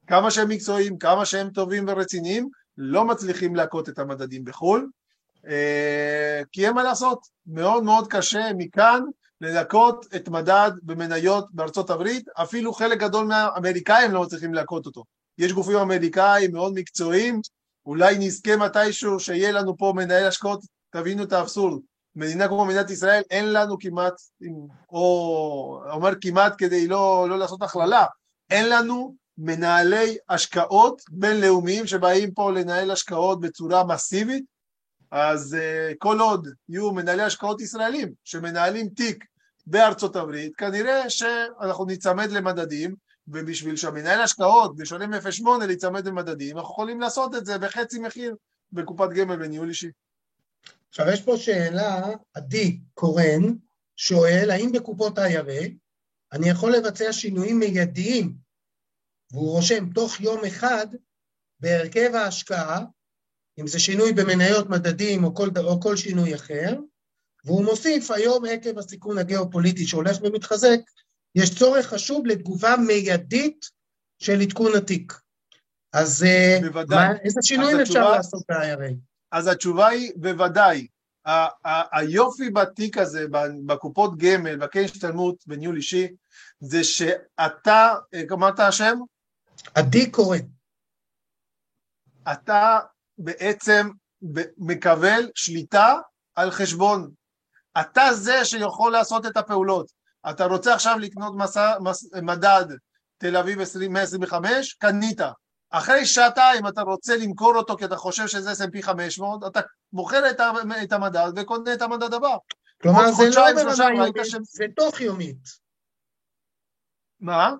[0.06, 4.88] כמה שהם מקצועיים, כמה שהם טובים ורציניים, לא מצליחים להכות את המדדים בחו"ל.
[5.48, 9.02] אה, כי אין מה לעשות, מאוד מאוד קשה מכאן
[9.40, 15.04] לנקות את מדד במניות בארצות הברית, אפילו חלק גדול מהאמריקאים לא מצליחים להכות אותו.
[15.38, 17.40] יש גופים אמריקאים מאוד מקצועיים,
[17.86, 20.60] אולי נזכה מתישהו שיהיה לנו פה מנהל השקעות,
[20.90, 21.80] תבינו את האבסורד.
[22.16, 24.14] מדינה כמו מדינת ישראל אין לנו כמעט,
[24.90, 28.06] או אומר כמעט כדי לא, לא לעשות הכללה,
[28.50, 34.44] אין לנו מנהלי השקעות בינלאומיים שבאים פה לנהל השקעות בצורה מסיבית,
[35.10, 39.24] אז uh, כל עוד יהיו מנהלי השקעות ישראלים שמנהלים תיק
[39.66, 42.94] בארצות הברית, כנראה שאנחנו ניצמד למדדים,
[43.28, 48.34] ובשביל שהמנהל השקעות בשונה מ-08 להיצמד למדדים, אנחנו יכולים לעשות את זה בחצי מחיר
[48.72, 49.90] בקופת גמל בניהול אישי.
[50.88, 53.42] עכשיו יש פה שאלה, עדי קורן
[53.96, 55.68] שואל, האם בקופות IRA
[56.32, 58.34] אני יכול לבצע שינויים מיידיים,
[59.32, 60.86] והוא רושם תוך יום אחד,
[61.60, 62.84] בהרכב ההשקעה,
[63.60, 66.78] אם זה שינוי במניות מדדים או כל, או כל שינוי אחר,
[67.44, 70.78] והוא מוסיף, היום עקב הסיכון הגיאופוליטי שהולך ומתחזק,
[71.34, 73.66] יש צורך חשוב לתגובה מיידית
[74.18, 75.12] של עדכון התיק.
[75.92, 77.08] אז אה, בוודאי.
[77.08, 79.07] מה, איזה שינויים אפשר לעשות ב-IRA?
[79.32, 80.86] אז התשובה היא בוודאי.
[81.92, 83.26] היופי בתיק הזה,
[83.66, 86.08] בקופות גמל, בקרן השתלמות, בניהול אישי,
[86.60, 88.98] זה שאתה, אה, אמרת השם?
[89.74, 90.38] עדי קורן.
[92.32, 92.78] אתה
[93.18, 93.88] בעצם
[94.58, 95.94] מקבל שליטה
[96.34, 97.10] על חשבון.
[97.80, 99.92] אתה זה שיכול לעשות את הפעולות.
[100.30, 102.64] אתה רוצה עכשיו לקנות מסע, מס, מדד
[103.18, 105.20] תל אביב 20, 125, קנית.
[105.70, 109.60] אחרי שעתיים אתה רוצה למכור אותו כי אתה חושב שזה S&P 500, אתה
[109.92, 110.40] מוכר את,
[110.82, 112.36] את המדד וקונה את המדד הבא.
[112.82, 115.48] כלומר, זה לא ברמה יומית, שהם- זה תוך יומית.
[117.20, 117.52] מה?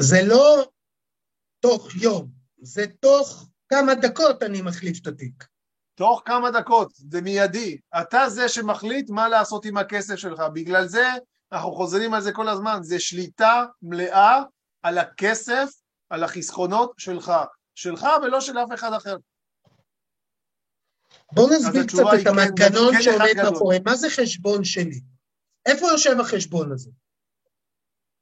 [0.00, 0.64] זה לא
[1.60, 2.28] תוך יום,
[2.62, 5.44] זה תוך כמה דקות אני מחליף את התיק.
[5.94, 7.78] תוך כמה דקות, זה מיידי.
[8.00, 10.40] אתה זה שמחליט מה לעשות עם הכסף שלך.
[10.52, 11.08] בגלל זה
[11.52, 14.42] אנחנו חוזרים על זה כל הזמן, זה שליטה מלאה
[14.82, 15.68] על הכסף,
[16.12, 17.32] על החסכונות שלך.
[17.74, 19.16] שלך ולא של אף אחד אחר.
[21.32, 23.50] בואו נסביר קצת את כן, המנגנון כן שעומד אחד גדול.
[23.52, 25.00] מאחורי, מה זה חשבון שלי?
[25.66, 26.90] איפה יושב החשבון הזה?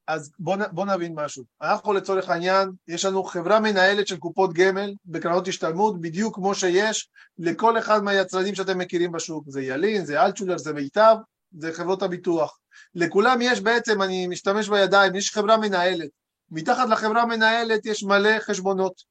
[0.07, 1.45] אז בוא, נ- בוא נבין משהו.
[1.63, 7.09] אנחנו לצורך העניין, יש לנו חברה מנהלת של קופות גמל בקרנות השתלמות, בדיוק כמו שיש
[7.39, 9.45] לכל אחד מהיצרנים שאתם מכירים בשוק.
[9.49, 11.17] זה ילין, זה אלטשולר, זה מיטב,
[11.59, 12.59] זה חברות הביטוח.
[12.95, 16.20] לכולם יש בעצם, אני משתמש בידיים, יש חברה מנהלת.
[16.51, 19.03] מתחת לחברה מנהלת יש מלא חשבונות.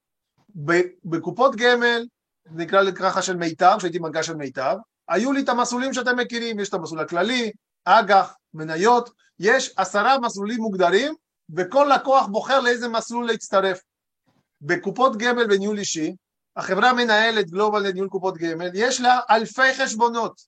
[1.06, 2.06] בקופות גמל,
[2.52, 4.76] נקרא לזה ככה של מיטב, שהייתי מנכ"ל של מיטב,
[5.10, 7.52] היו לי את המסלולים שאתם מכירים, יש את המסלול הכללי,
[7.86, 9.10] אג"ח, מניות,
[9.40, 11.14] יש עשרה מסלולים מוגדרים,
[11.56, 13.82] וכל לקוח בוחר לאיזה מסלול להצטרף.
[14.62, 16.16] בקופות גמל בניהול אישי,
[16.56, 20.42] החברה מנהלת גלובל לניהול קופות גמל, יש לה אלפי חשבונות,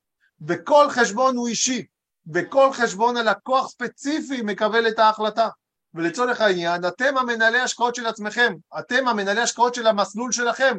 [0.48, 1.86] וכל חשבון הוא אישי,
[2.26, 5.50] בכל חשבון הלקוח ספציפי מקבל את ההחלטה.
[5.94, 10.78] ולצורך העניין, אתם המנהלי השקעות של עצמכם, אתם המנהלי השקעות של המסלול שלכם.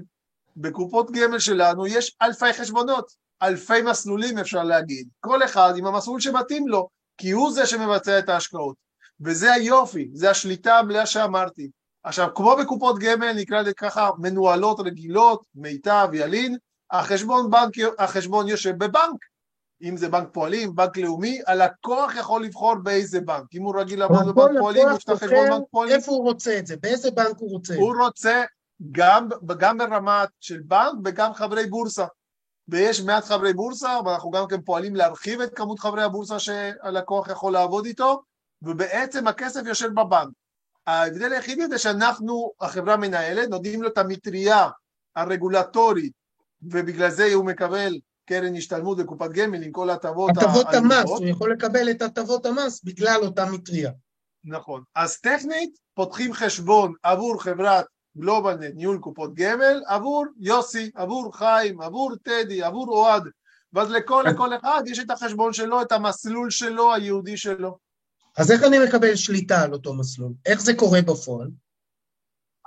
[0.56, 6.68] בקופות גמל שלנו יש אלפי חשבונות, אלפי מסלולים אפשר להגיד, כל אחד עם המסלול שמתאים
[6.68, 6.88] לו,
[7.18, 8.76] כי הוא זה שמבצע את ההשקעות.
[9.20, 11.70] וזה היופי, זה השליטה המלאה שאמרתי.
[12.04, 16.56] עכשיו, כמו בקופות גמל, נקרא לזה ככה, מנוהלות רגילות, מיטב, ילין,
[16.90, 19.31] החשבון, בנק, החשבון יושב בבנק.
[19.82, 23.44] אם זה בנק פועלים, בנק לאומי, הלקוח יכול לבחור באיזה בנק.
[23.54, 25.96] אם הוא רגיל לעבוד בבנק פועלים, את החשבון בוחר בנק פועלים.
[25.96, 27.74] איפה הוא רוצה את זה, באיזה בנק הוא רוצה.
[27.74, 28.42] הוא רוצה
[28.92, 29.28] גם,
[29.58, 32.06] גם ברמה של בנק וגם חברי בורסה.
[32.68, 37.52] ויש מעט חברי בורסה, ואנחנו גם כן פועלים להרחיב את כמות חברי הבורסה שהלקוח יכול
[37.52, 38.22] לעבוד איתו,
[38.62, 40.28] ובעצם הכסף יושב בבנק.
[40.86, 44.68] ההבדל היחידי זה שאנחנו, החברה מנהלת, נותנים לו את המטריה
[45.16, 46.12] הרגולטורית,
[46.62, 47.98] ובגלל זה הוא מקבל
[48.32, 51.04] קרן השתלמות וקופת גמל עם כל ההטבות הטבות המס.
[51.04, 53.90] הוא יכול לקבל את הטבות המס בגלל אותה מטריה.
[54.44, 54.82] נכון.
[54.94, 57.84] אז טכנית פותחים חשבון עבור חברת
[58.18, 63.22] גלובלנט ניהול קופות גמל, עבור יוסי, עבור חיים, עבור טדי, עבור אוהד,
[63.72, 67.78] ואז לכל, לכל אחד יש את החשבון שלו, את המסלול שלו, היהודי שלו.
[68.36, 70.32] אז איך אני מקבל שליטה על אותו מסלול?
[70.46, 71.48] איך זה קורה בפועל?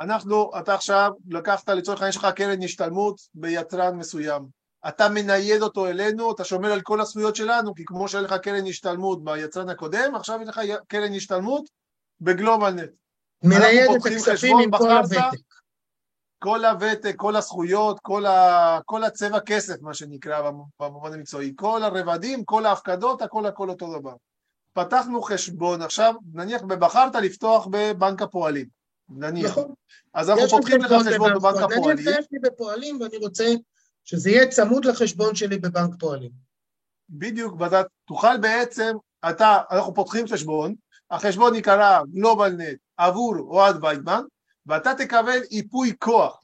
[0.01, 4.64] אנחנו, אתה עכשיו לקחת לצורך העניין שלך קרן השתלמות ביצרן מסוים.
[4.87, 8.67] אתה מנייד אותו אלינו, אתה שומר על כל הזכויות שלנו, כי כמו שהיה לך קרן
[8.67, 11.69] השתלמות ביצרן הקודם, עכשיו יש לך קרן השתלמות
[12.21, 12.89] בגלובלנט.
[13.43, 14.91] מנייד את הכספים עם כל.
[14.91, 15.37] הוותק.
[16.39, 18.79] כל הוותק, כל הזכויות, כל, ה...
[18.85, 24.13] כל הצבע כסף, מה שנקרא במובן המקצועי, כל הרבדים, כל ההפקדות, הכל הכל אותו דבר.
[24.73, 28.65] פתחנו חשבון, עכשיו נניח בחרת לפתוח בבנק הפועלים,
[29.09, 29.51] נניח.
[29.51, 29.73] נכון.
[30.13, 33.45] אז אנחנו יש פותחים לך חשבון בבנק נניח הפועלים, שיש לי בפועלים ואני רוצה
[34.05, 36.31] שזה יהיה צמוד לחשבון שלי בבנק פועלים.
[37.09, 38.95] בדיוק, ואתה תוכל בעצם,
[39.29, 40.75] אתה, אנחנו פותחים חשבון,
[41.11, 44.21] החשבון ייקרא גלובלנט עבור אוהד ויידמן,
[44.65, 46.41] ואתה תקבל ייפוי כוח.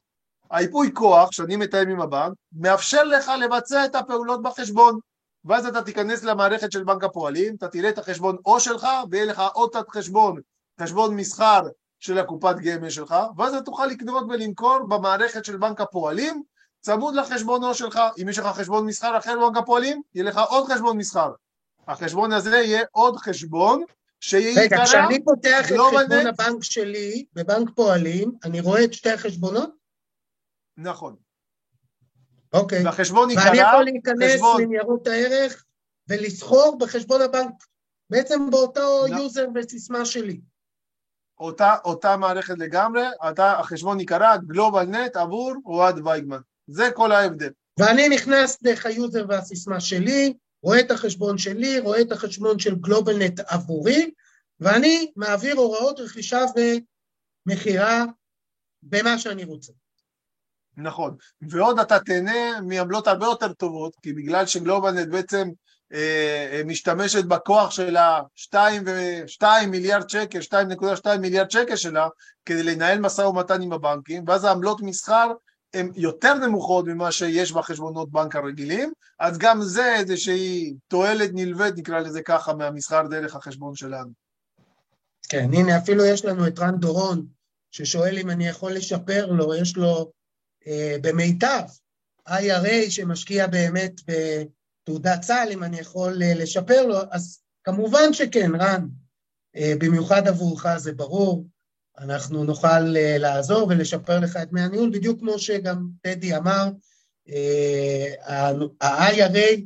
[0.50, 4.98] היפוי כוח שאני מתאם עם הבנק מאפשר לך לבצע את הפעולות בחשבון
[5.44, 9.42] ואז אתה תיכנס למערכת של בנק הפועלים, אתה תראה את החשבון או שלך ויהיה לך
[9.54, 10.40] עוד תת חשבון,
[10.80, 11.62] חשבון מסחר
[12.00, 16.42] של הקופת גמל שלך ואז אתה תוכל לקנות ולמכור במערכת של בנק הפועלים
[16.82, 20.72] צמוד לחשבון או שלך, אם יש לך חשבון מסחר אחר בבנק הפועלים, יהיה לך עוד
[20.72, 21.32] חשבון מסחר.
[21.88, 23.84] החשבון הזה יהיה עוד חשבון
[24.20, 29.70] שיהיה רגע, כשאני פותח את חשבון הבנק שלי בבנק פועלים, אני רואה את שתי החשבונות?
[30.76, 31.16] נכון.
[32.52, 32.84] אוקיי.
[32.84, 33.44] והחשבון ייקרא...
[33.44, 34.62] ואני יכול להיכנס חשבון...
[34.62, 35.64] לניירות הערך
[36.08, 37.52] ולסחור בחשבון הבנק,
[38.10, 39.16] בעצם באותו לא.
[39.16, 40.40] user וסיסמה שלי.
[41.38, 46.40] אותה, אותה מערכת לגמרי, אתה, החשבון ייקרא גלובל נט עבור אוהד וייגמן.
[46.72, 47.50] זה כל ההבדל.
[47.78, 52.74] ואני נכנס דרך ה user והסיסמה שלי, רואה את החשבון שלי, רואה את החשבון של
[52.74, 54.10] גלובלנט עבורי,
[54.60, 56.44] ואני מעביר הוראות רכישה
[57.46, 58.04] ומכירה
[58.82, 59.72] במה שאני רוצה.
[60.76, 65.50] נכון, ועוד אתה תהנה מעמלות הרבה יותר טובות, כי בגלל שגלובלנט בעצם
[65.92, 68.56] אה, אה משתמשת בכוח של ה-2
[69.66, 72.08] מיליארד שקל, 2.2 מיליארד שקל שלה,
[72.44, 75.32] כדי לנהל משא ומתן עם הבנקים, ואז העמלות מסחר
[75.74, 82.00] הן יותר נמוכות ממה שיש בחשבונות בנק הרגילים, אז גם זה איזושהי תועלת נלווית, נקרא
[82.00, 84.10] לזה ככה, מהמסחר דרך החשבון שלנו.
[85.28, 87.26] כן, הנה אפילו יש לנו את רן דורון,
[87.70, 90.12] ששואל אם אני יכול לשפר לו, יש לו
[90.66, 91.62] אה, במיטב
[92.28, 98.86] IRA שמשקיע באמת בתעודת צה"ל, אם אני יכול אה, לשפר לו, אז כמובן שכן, רן,
[99.56, 101.46] אה, במיוחד עבורך זה ברור,
[101.98, 106.70] אנחנו נוכל uh, לעזור ולשפר לך את דמי הניהול, בדיוק כמו שגם טדי אמר,
[107.28, 108.30] uh,
[108.80, 109.60] ה-IRA,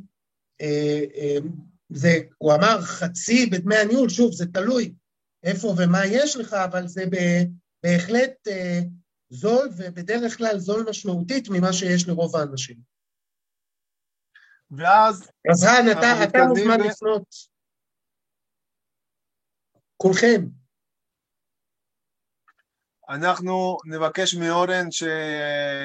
[0.61, 1.45] uh,
[1.89, 4.93] זה, הוא אמר חצי בדמי הניהול, שוב, זה תלוי
[5.43, 7.03] איפה ומה יש לך, אבל זה
[7.83, 8.47] בהחלט
[9.29, 12.77] זול, ובדרך כלל זול משמעותית ממה שיש לרוב האנשים.
[14.71, 15.29] ואז...
[15.51, 17.27] אז רן, אתה, אתה מוזמן לפנות.
[19.97, 20.56] כולכם.
[23.09, 25.03] אנחנו נבקש מאורן ש...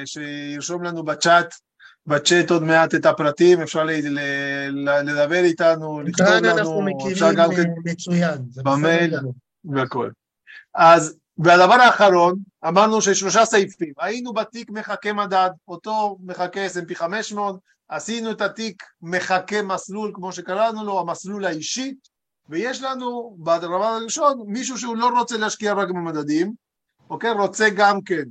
[0.05, 1.55] שירשום לנו בצ'אט,
[2.07, 3.91] בצ'אט עוד מעט את הפרטים, אפשר ל...
[3.91, 4.91] ל...
[5.05, 7.71] לדבר איתנו, לכתוב לנו, אנחנו מכירים גם כן...
[7.85, 9.15] מצוין, במייל
[9.65, 10.11] והכל.
[10.75, 18.31] אז, והדבר האחרון, אמרנו ששלושה סעיפים, היינו בתיק מחכה מדד, אותו מחכה S&P 500, עשינו
[18.31, 21.95] את התיק מחכה מסלול, כמו שקראנו לו, המסלול האישי,
[22.49, 26.53] ויש לנו בדבר הראשון מישהו שהוא לא רוצה להשקיע רק במדדים,
[27.13, 27.31] אוקיי?
[27.31, 28.25] רוצה גם כן,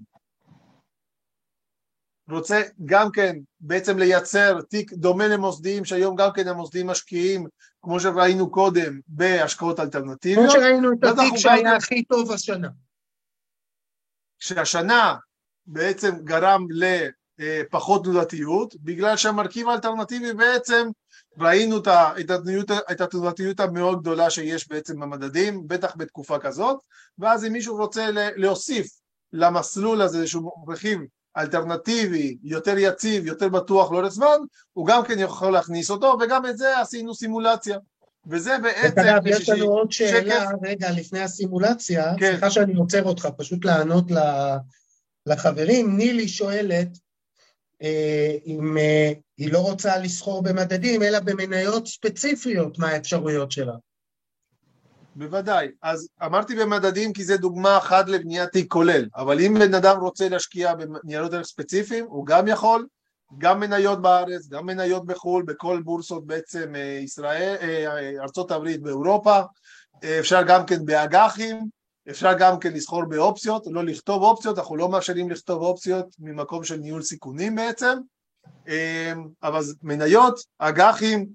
[2.30, 7.48] רוצה גם כן בעצם לייצר תיק דומה למוסדיים שהיום גם כן המוסדיים משקיעים
[7.82, 10.52] כמו שראינו קודם בהשקעות אלטרנטיביות.
[10.52, 11.76] כמו שראינו את התיק שהיה.
[11.76, 12.70] הכי טוב השנה.
[14.40, 15.16] שהשנה
[15.66, 16.68] בעצם גרם
[17.38, 20.88] לפחות תנודתיות בגלל שהמרכיב האלטרנטיבי בעצם
[21.42, 21.78] ראינו
[22.92, 26.78] את התנודתיות המאוד גדולה שיש בעצם במדדים, בטח בתקופה כזאת,
[27.20, 28.88] ואז אם מישהו רוצה להוסיף
[29.34, 31.00] למסלול הזה איזשהו רכיב
[31.38, 34.38] אלטרנטיבי, יותר יציב, יותר בטוח לאורך זמן,
[34.74, 37.78] הוא גם כן יכול להכניס אותו, וגם את זה עשינו סימולציה.
[38.28, 39.00] וזה בעצם...
[39.00, 40.52] אגב, יש לנו עוד שאלה, שקף...
[40.64, 42.32] רגע, לפני הסימולציה, כן.
[42.32, 44.06] סליחה שאני עוצר אותך, פשוט לענות
[45.26, 45.98] לחברים.
[45.98, 46.88] נילי שואלת,
[48.46, 53.74] אם אה, היא לא רוצה לסחור במדדים, אלא במניות ספציפיות, מה האפשרויות שלה.
[55.16, 55.68] בוודאי.
[55.82, 60.30] אז אמרתי במדדים כי זה דוגמה אחת לבניית תיק כולל, אבל אם בן אדם רוצה
[60.30, 62.88] להשקיע בניירות ערך ספציפיים, הוא גם יכול,
[63.38, 67.56] גם מניות בארץ, גם מניות בחו"ל, בכל בורסות בעצם אה, ישראל,
[68.20, 69.42] ארצות הברית באירופה,
[70.20, 75.30] אפשר גם כן באג"חים, אפשר גם כן לסחור באופציות, לא לכתוב אופציות, אנחנו לא מאפשרים
[75.30, 77.98] לכתוב אופציות ממקום של ניהול סיכונים בעצם,
[78.68, 81.28] אמ, אבל מניות, אג"חים,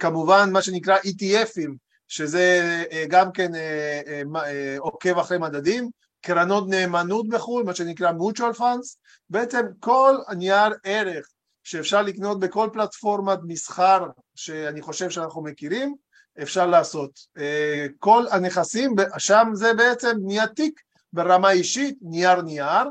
[0.00, 1.70] כמובן מה שנקרא ETFים,
[2.08, 5.90] שזה אה, גם כן אה, אה, עוקב אחרי מדדים,
[6.20, 8.96] קרנות נאמנות בחו"ל, מה שנקרא mutual funds,
[9.30, 11.26] בעצם כל נייר ערך
[11.64, 15.94] שאפשר לקנות בכל פלטפורמת מסחר שאני חושב שאנחנו מכירים,
[16.42, 17.10] אפשר לעשות.
[17.38, 20.80] אה, כל הנכסים, שם זה בעצם נהיה תיק
[21.12, 22.86] ברמה אישית, נייר נייר.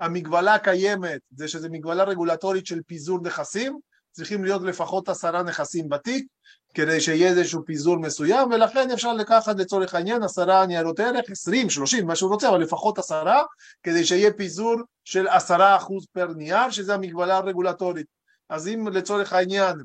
[0.00, 3.78] המגבלה קיימת, זה שזה מגבלה רגולטורית של פיזור נכסים,
[4.10, 6.26] צריכים להיות לפחות עשרה נכסים בתיק,
[6.74, 12.06] כדי שיהיה איזשהו פיזור מסוים, ולכן אפשר לקחת לצורך העניין עשרה ניירות ערך, עשרים, שלושים,
[12.06, 13.42] מה שהוא רוצה, אבל לפחות עשרה,
[13.82, 18.06] כדי שיהיה פיזור של עשרה אחוז פר נייר, שזה המגבלה הרגולטורית.
[18.48, 19.76] אז אם לצורך העניין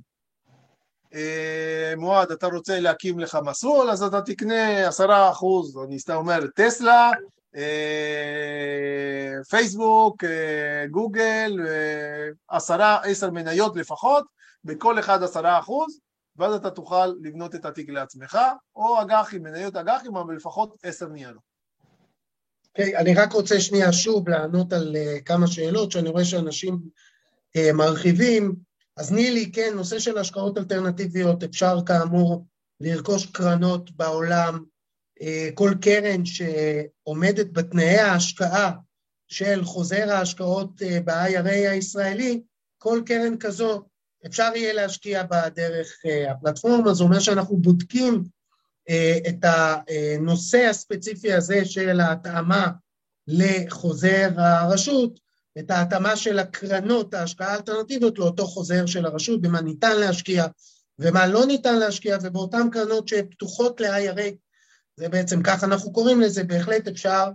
[1.97, 7.11] מועד, אתה רוצה להקים לך מסלול, אז אתה תקנה עשרה אחוז, אני סתם אומר, טסלה,
[7.57, 14.25] אה, פייסבוק, אה, גוגל, אה, עשרה, עשר מניות לפחות,
[14.63, 15.99] בכל אחד עשרה אחוז,
[16.35, 18.37] ואז אתה תוכל לבנות את התיק לעצמך,
[18.75, 21.47] או אג"חים, מניות אג"חים, אבל לפחות עשר ניירות.
[22.69, 24.95] אוקיי, okay, אני רק רוצה שנייה שוב לענות על
[25.25, 26.79] כמה שאלות, שאני רואה שאנשים
[27.73, 28.66] מרחיבים.
[28.97, 32.45] אז נילי, כן, נושא של השקעות אלטרנטיביות, אפשר כאמור
[32.79, 34.63] לרכוש קרנות בעולם,
[35.19, 35.23] uh,
[35.53, 38.71] כל קרן שעומדת בתנאי ההשקעה
[39.27, 42.41] של חוזר ההשקעות uh, ב-IRA הישראלי,
[42.77, 43.83] כל קרן כזו
[44.25, 48.23] אפשר יהיה להשקיע בה דרך uh, הפלטפורמה, זה אומר שאנחנו בודקים
[48.89, 52.67] אה, את הנושא הספציפי הזה של ההתאמה
[53.27, 55.19] לחוזר הרשות,
[55.59, 60.45] את ההתאמה של הקרנות, ההשקעה האלטרנטיביות לאותו חוזר של הרשות, במה ניתן להשקיע
[60.99, 64.35] ומה לא ניתן להשקיע, ובאותן קרנות שפתוחות ל-IRA,
[64.97, 67.31] זה בעצם ככה אנחנו קוראים לזה, בהחלט אפשר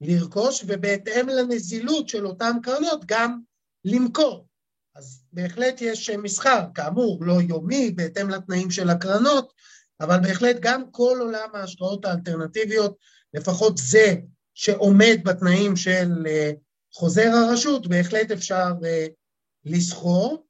[0.00, 3.40] לרכוש, ובהתאם לנזילות של אותן קרנות גם
[3.84, 4.46] למכור.
[4.94, 9.52] אז בהחלט יש מסחר, כאמור, לא יומי, בהתאם לתנאים של הקרנות,
[10.00, 12.96] אבל בהחלט גם כל עולם ההשקעות האלטרנטיביות,
[13.34, 14.14] לפחות זה
[14.54, 16.52] שעומד בתנאים של אה,
[16.94, 19.06] חוזר הרשות, בהחלט אפשר אה,
[19.64, 20.46] לסחור.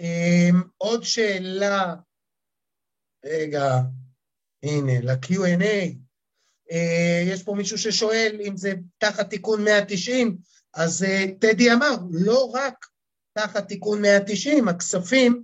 [0.00, 1.94] אמ, עוד שאלה,
[3.24, 3.80] רגע,
[4.62, 5.94] הנה, ל-Q&A,
[6.72, 10.38] אה, יש פה מישהו ששואל אם זה תחת תיקון 190,
[10.74, 11.06] אז
[11.40, 12.86] טדי אמר, לא רק
[13.32, 15.42] תחת תיקון 190, הכספים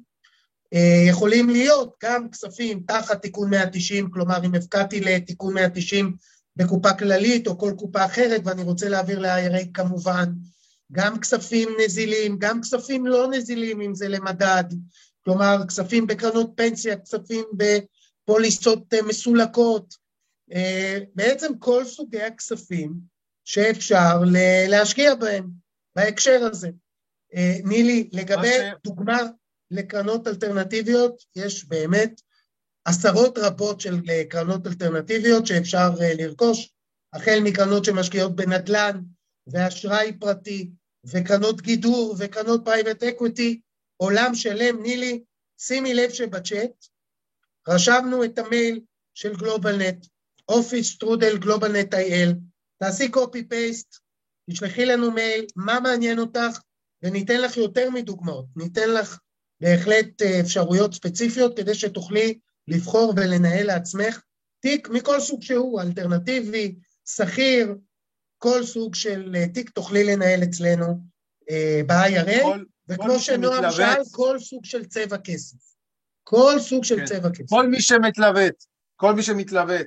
[0.74, 6.16] אה, יכולים להיות גם כספים תחת תיקון 190, כלומר אם הפקעתי לתיקון 190
[6.56, 10.32] בקופה כללית או כל קופה אחרת ואני רוצה להעביר ל-IRA כמובן,
[10.92, 14.64] גם כספים נזילים, גם כספים לא נזילים אם זה למדד,
[15.24, 19.94] כלומר כספים בקרנות פנסיה, כספים בפוליסות אה, מסולקות,
[20.52, 22.92] אה, בעצם כל סוגי הכספים
[23.44, 24.20] שאפשר
[24.68, 25.48] להשקיע בהם
[25.96, 26.70] בהקשר הזה.
[27.64, 28.48] נילי, לגבי.
[28.84, 29.18] דוגמה
[29.70, 32.20] לקרנות אלטרנטיביות, יש באמת
[32.84, 36.72] עשרות רבות של אה, קרנות אלטרנטיביות שאפשר אה, לרכוש,
[37.12, 39.00] החל מקרנות שמשקיעות בנדל"ן
[39.46, 40.70] ואשראי פרטי
[41.06, 43.60] וקרנות גידור וקרנות private equity,
[43.96, 44.82] עולם שלם.
[44.82, 45.22] נילי,
[45.58, 46.86] שימי לב שבצ'אט
[47.68, 48.80] רשמנו את המייל
[49.14, 50.06] של גלובלנט,
[50.48, 52.34] office שטרודל גלובלנט IL,
[52.78, 53.98] תעשי copy paste,
[54.50, 56.60] תשלחי לנו מייל, מה מעניין אותך,
[57.02, 59.18] וניתן לך יותר מדוגמאות, ניתן לך
[59.60, 62.38] בהחלט אה, אפשרויות ספציפיות כדי שתוכלי
[62.68, 64.22] לבחור ולנהל לעצמך
[64.60, 66.74] תיק מכל סוג שהוא, אלטרנטיבי,
[67.08, 67.74] שכיר,
[68.38, 70.98] כל סוג של אה, תיק תוכלי לנהל אצלנו
[71.50, 72.46] אה, ב-IRA,
[72.88, 75.56] וכמו שנועם שאל, כל סוג של צבע כסף.
[76.24, 77.04] כל סוג של כן.
[77.04, 77.48] צבע כסף.
[77.48, 78.64] כל מי שמתלבט,
[78.96, 79.86] כל מי שמתלבט,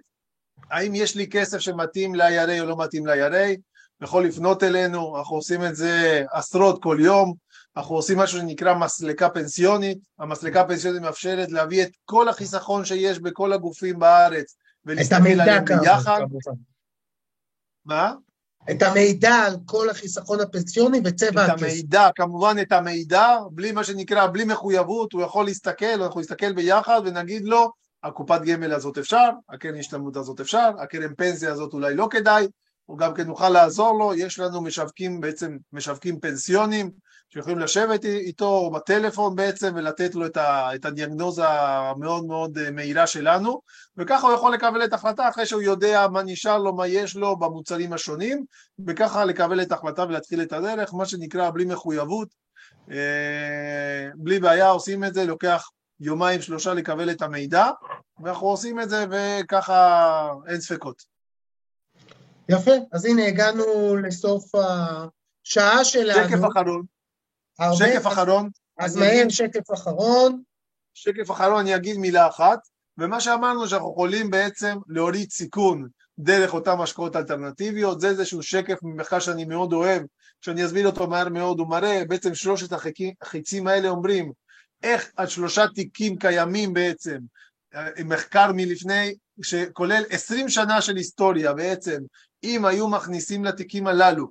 [0.71, 3.57] האם יש לי כסף שמתאים ל-IRA או לא מתאים ל-IRA,
[4.01, 7.33] יכול לפנות אלינו, אנחנו עושים את זה עשרות כל יום,
[7.77, 13.53] אנחנו עושים משהו שנקרא מסלקה פנסיונית, המסלקה הפנסיונית מאפשרת להביא את כל החיסכון שיש בכל
[13.53, 16.21] הגופים בארץ ולהסתכל עליהם ביחד.
[17.85, 18.13] מה?
[18.71, 21.55] את המידע על כל החיסכון הפנסיוני וצבע הכסף.
[21.55, 26.53] את המידע, כמובן את המידע, בלי מה שנקרא, בלי מחויבות, הוא יכול להסתכל, אנחנו נסתכל
[26.53, 27.71] ביחד ונגיד לו,
[28.03, 32.47] הקופת גמל הזאת אפשר, הקרן השתלמות הזאת אפשר, הקרן פנסיה הזאת אולי לא כדאי,
[32.85, 36.91] הוא גם כן נוכל לעזור לו, יש לנו משווקים בעצם, משווקים פנסיונים,
[37.29, 40.25] שיכולים לשבת איתו בטלפון בעצם ולתת לו
[40.75, 43.61] את הדיאגנוזה המאוד מאוד אה, מהירה שלנו.
[43.97, 47.35] וככה הוא יכול לקבל את ההחלטה אחרי שהוא יודע מה נשאר לו, מה יש לו
[47.35, 48.45] במוצרים השונים.
[48.87, 52.27] וככה לקבל את ההחלטה ולהתחיל את הדרך, מה שנקרא בלי מחויבות,
[52.91, 55.69] אה, בלי בעיה עושים את זה, לוקח
[55.99, 57.69] יומיים שלושה לקבל את המידע.
[58.23, 61.14] ואנחנו עושים את זה וככה אין ספקות.
[62.49, 66.29] יפה, אז הנה הגענו לסוף השעה שלנו.
[66.29, 66.83] שקף אחרון.
[67.77, 68.49] שקף אחרון.
[68.79, 70.41] אז מהר שקף אחרון.
[70.93, 72.59] שקף אחרון אני אגיד מילה אחת,
[72.97, 75.87] ומה שאמרנו שאנחנו יכולים בעצם להוריד סיכון
[76.19, 80.03] דרך אותן השקעות אלטרנטיביות, זה איזשהו שקף ממחקר שאני מאוד אוהב,
[80.41, 82.73] שאני אסביר אותו מהר מאוד, הוא מראה בעצם שלושת
[83.21, 84.31] החיצים האלה אומרים
[84.83, 87.17] איך על שלושה תיקים קיימים בעצם,
[88.05, 92.01] מחקר מלפני, שכולל עשרים שנה של היסטוריה בעצם,
[92.45, 94.27] אם היו מכניסים לתיקים הללו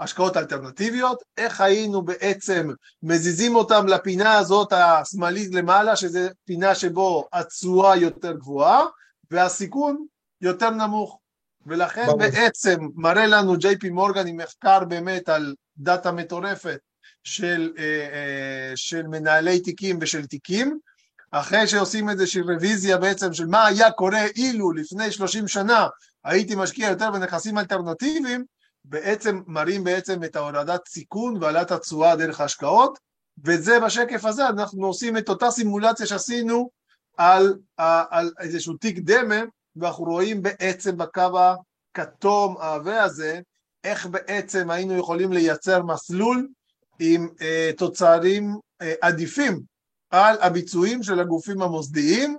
[0.00, 2.70] השקעות אלטרנטיביות, איך היינו בעצם
[3.02, 8.84] מזיזים אותם לפינה הזאת השמאלית למעלה, שזה פינה שבו התשואה יותר גבוהה
[9.30, 10.06] והסיכון
[10.40, 11.18] יותר נמוך.
[11.66, 12.18] ולכן ברור.
[12.18, 16.78] בעצם מראה לנו ג'יי פי מורגן עם מחקר באמת על דאטה מטורפת
[17.24, 20.78] של, אה, אה, של מנהלי תיקים ושל תיקים,
[21.30, 25.86] אחרי שעושים איזושהי רוויזיה בעצם של מה היה קורה אילו לפני 30 שנה
[26.24, 28.44] הייתי משקיע יותר בנכסים אלטרנטיביים,
[28.84, 32.98] בעצם מראים בעצם את ההורדת סיכון ועלת התשואה דרך ההשקעות,
[33.44, 36.70] וזה בשקף הזה, אנחנו עושים את אותה סימולציה שעשינו
[37.16, 39.40] על, על איזשהו תיק דמה,
[39.76, 41.30] ואנחנו רואים בעצם בקו
[41.94, 43.40] הכתום העבה הזה,
[43.84, 46.48] איך בעצם היינו יכולים לייצר מסלול
[46.98, 49.60] עם אה, תוצרים אה, עדיפים
[50.10, 52.38] על הביצועים של הגופים המוסדיים,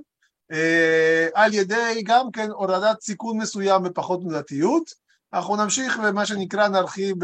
[1.33, 4.91] על ידי גם כן הורדת סיכון מסוים בפחות תנודתיות.
[5.33, 7.15] אנחנו נמשיך ומה שנקרא נרחיב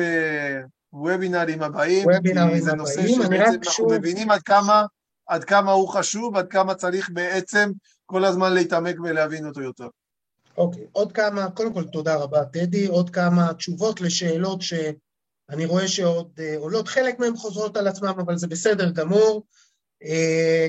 [0.94, 3.88] בוובינרים הבאים, כי זה נושא שבעצם אנחנו.
[3.90, 4.86] מבינים עד כמה,
[5.28, 7.72] עד כמה הוא חשוב, עד כמה צריך בעצם
[8.06, 9.88] כל הזמן להתעמק ולהבין אותו יותר.
[10.58, 15.88] אוקיי, okay, עוד כמה, קודם כל תודה רבה טדי, עוד כמה תשובות לשאלות שאני רואה
[15.88, 19.44] שעוד uh, עולות, חלק מהן חוזרות על עצמם, אבל זה בסדר גמור.
[20.04, 20.08] Uh,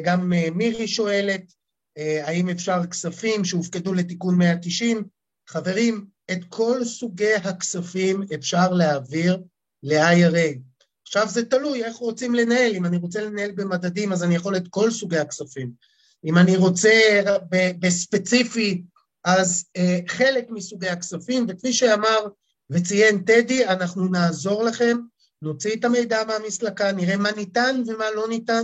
[0.05, 1.53] גם מירי שואלת,
[1.99, 5.05] האם אפשר כספים שהופקדו לתיקון 190?
[5.49, 9.43] חברים, את כל סוגי הכספים אפשר להעביר
[9.83, 10.59] ל-IRA.
[11.03, 14.69] עכשיו זה תלוי איך רוצים לנהל, אם אני רוצה לנהל במדדים אז אני יכול את
[14.71, 15.71] כל סוגי הכספים.
[16.25, 17.21] אם אני רוצה
[17.79, 18.83] בספציפי
[19.25, 22.19] אז אה, חלק מסוגי הכספים, וכפי שאמר
[22.71, 24.97] וציין טדי, אנחנו נעזור לכם,
[25.43, 28.63] נוציא את המידע מהמסלקה, נראה מה ניתן ומה לא ניתן,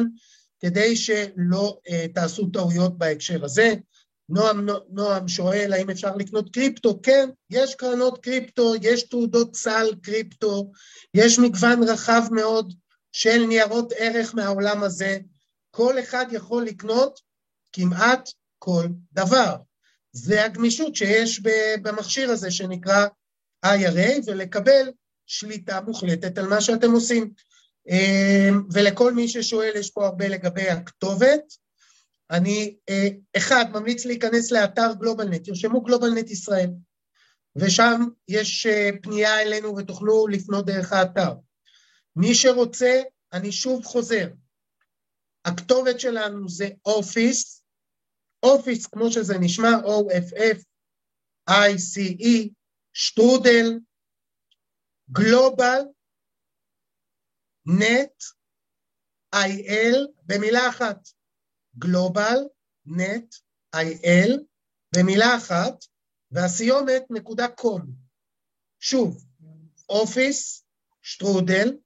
[0.65, 3.75] כדי שלא אה, תעשו טעויות בהקשר הזה.
[4.29, 10.73] נועם, נועם שואל האם אפשר לקנות קריפטו, כן, יש קרנות קריפטו, יש תעודות סל קריפטו,
[11.15, 12.73] יש מגוון רחב מאוד
[13.13, 15.19] של ניירות ערך מהעולם הזה,
[15.71, 17.21] כל אחד יכול לקנות
[17.73, 19.57] כמעט כל דבר.
[20.13, 21.41] זה הגמישות שיש
[21.83, 23.07] במכשיר הזה שנקרא
[23.67, 24.91] IRA, ולקבל
[25.27, 27.31] שליטה מוחלטת על מה שאתם עושים.
[27.89, 31.65] אמ, ולכל מי ששואל, יש פה הרבה לגבי הכתובת.
[32.31, 36.71] אני, אה, אחד, ממליץ להיכנס לאתר גלובלנט, תרשמו גלובלנט ישראל,
[37.57, 41.33] ושם יש אה, פנייה אלינו ותוכלו לפנות דרך האתר.
[42.17, 44.29] מי שרוצה, אני שוב חוזר,
[45.45, 47.63] הכתובת שלנו זה אופיס,
[48.43, 50.59] אופיס, כמו שזה נשמע, OFF,
[51.51, 52.49] ICE,
[52.93, 53.79] שטרודל,
[55.11, 55.81] גלובל,
[57.67, 58.23] נט,
[59.35, 61.09] IL, במילה אחת,
[61.79, 62.39] גלובל,
[62.87, 63.35] נט,
[63.77, 64.31] IL,
[64.97, 65.85] במילה אחת,
[66.31, 67.83] והסיומת נקודה קום.
[68.81, 69.25] שוב,
[69.89, 70.65] אופיס,
[71.03, 71.77] שטרודל,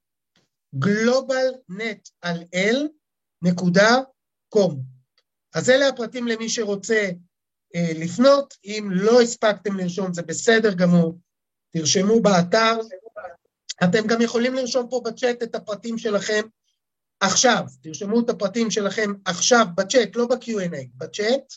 [0.75, 2.89] גלובל נט על אל,
[3.43, 3.91] נקודה
[4.49, 4.83] קום.
[5.55, 7.11] אז אלה הפרטים למי שרוצה
[7.75, 11.19] אה, לפנות, אם לא הספקתם לרשום זה בסדר גמור,
[11.71, 12.79] תרשמו באתר,
[13.85, 16.43] אתם גם יכולים לרשום פה בצ'אט את הפרטים שלכם
[17.21, 21.53] עכשיו, תרשמו את הפרטים שלכם עכשיו בצ'אט, לא ב-Q&A, בצ'אט,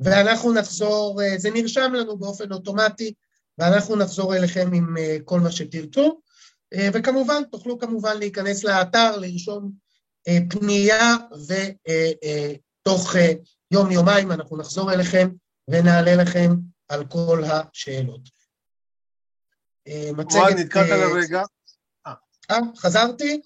[0.00, 3.14] ואנחנו נחזור, אה, זה נרשם לנו באופן אוטומטי,
[3.58, 6.20] ואנחנו נחזור אליכם עם אה, כל מה שתרצו,
[6.74, 9.72] אה, וכמובן, תוכלו כמובן להיכנס לאתר, לרשום
[10.48, 11.16] פנייה
[11.48, 11.54] ו...
[12.88, 13.32] תוך אה,
[13.70, 15.28] יום-יומיים אנחנו נחזור אליכם
[15.70, 16.54] ונעלה לכם
[16.88, 18.37] על כל השאלות.
[19.88, 20.42] אה, מצגת...
[20.58, 21.42] נתקעת אה, לרגע.
[22.50, 23.40] אה, חזרתי?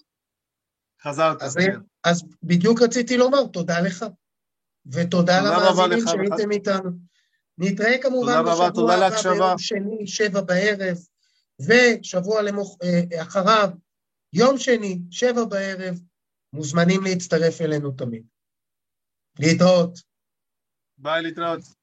[1.03, 1.79] חזרת, כן.
[2.03, 4.05] אז בדיוק רציתי לומר תודה לך,
[4.85, 6.89] ותודה למאזינים שהייתם איתנו.
[7.57, 10.97] נתראה כמובן בשבוע הבא ביום שני, שבע בערב,
[11.59, 12.77] ושבוע למוח...
[13.21, 13.69] אחריו,
[14.33, 15.95] יום שני, שבע בערב,
[16.53, 18.23] מוזמנים להצטרף אלינו תמיד.
[19.39, 19.99] להתראות.
[20.97, 21.82] ביי, להתראות.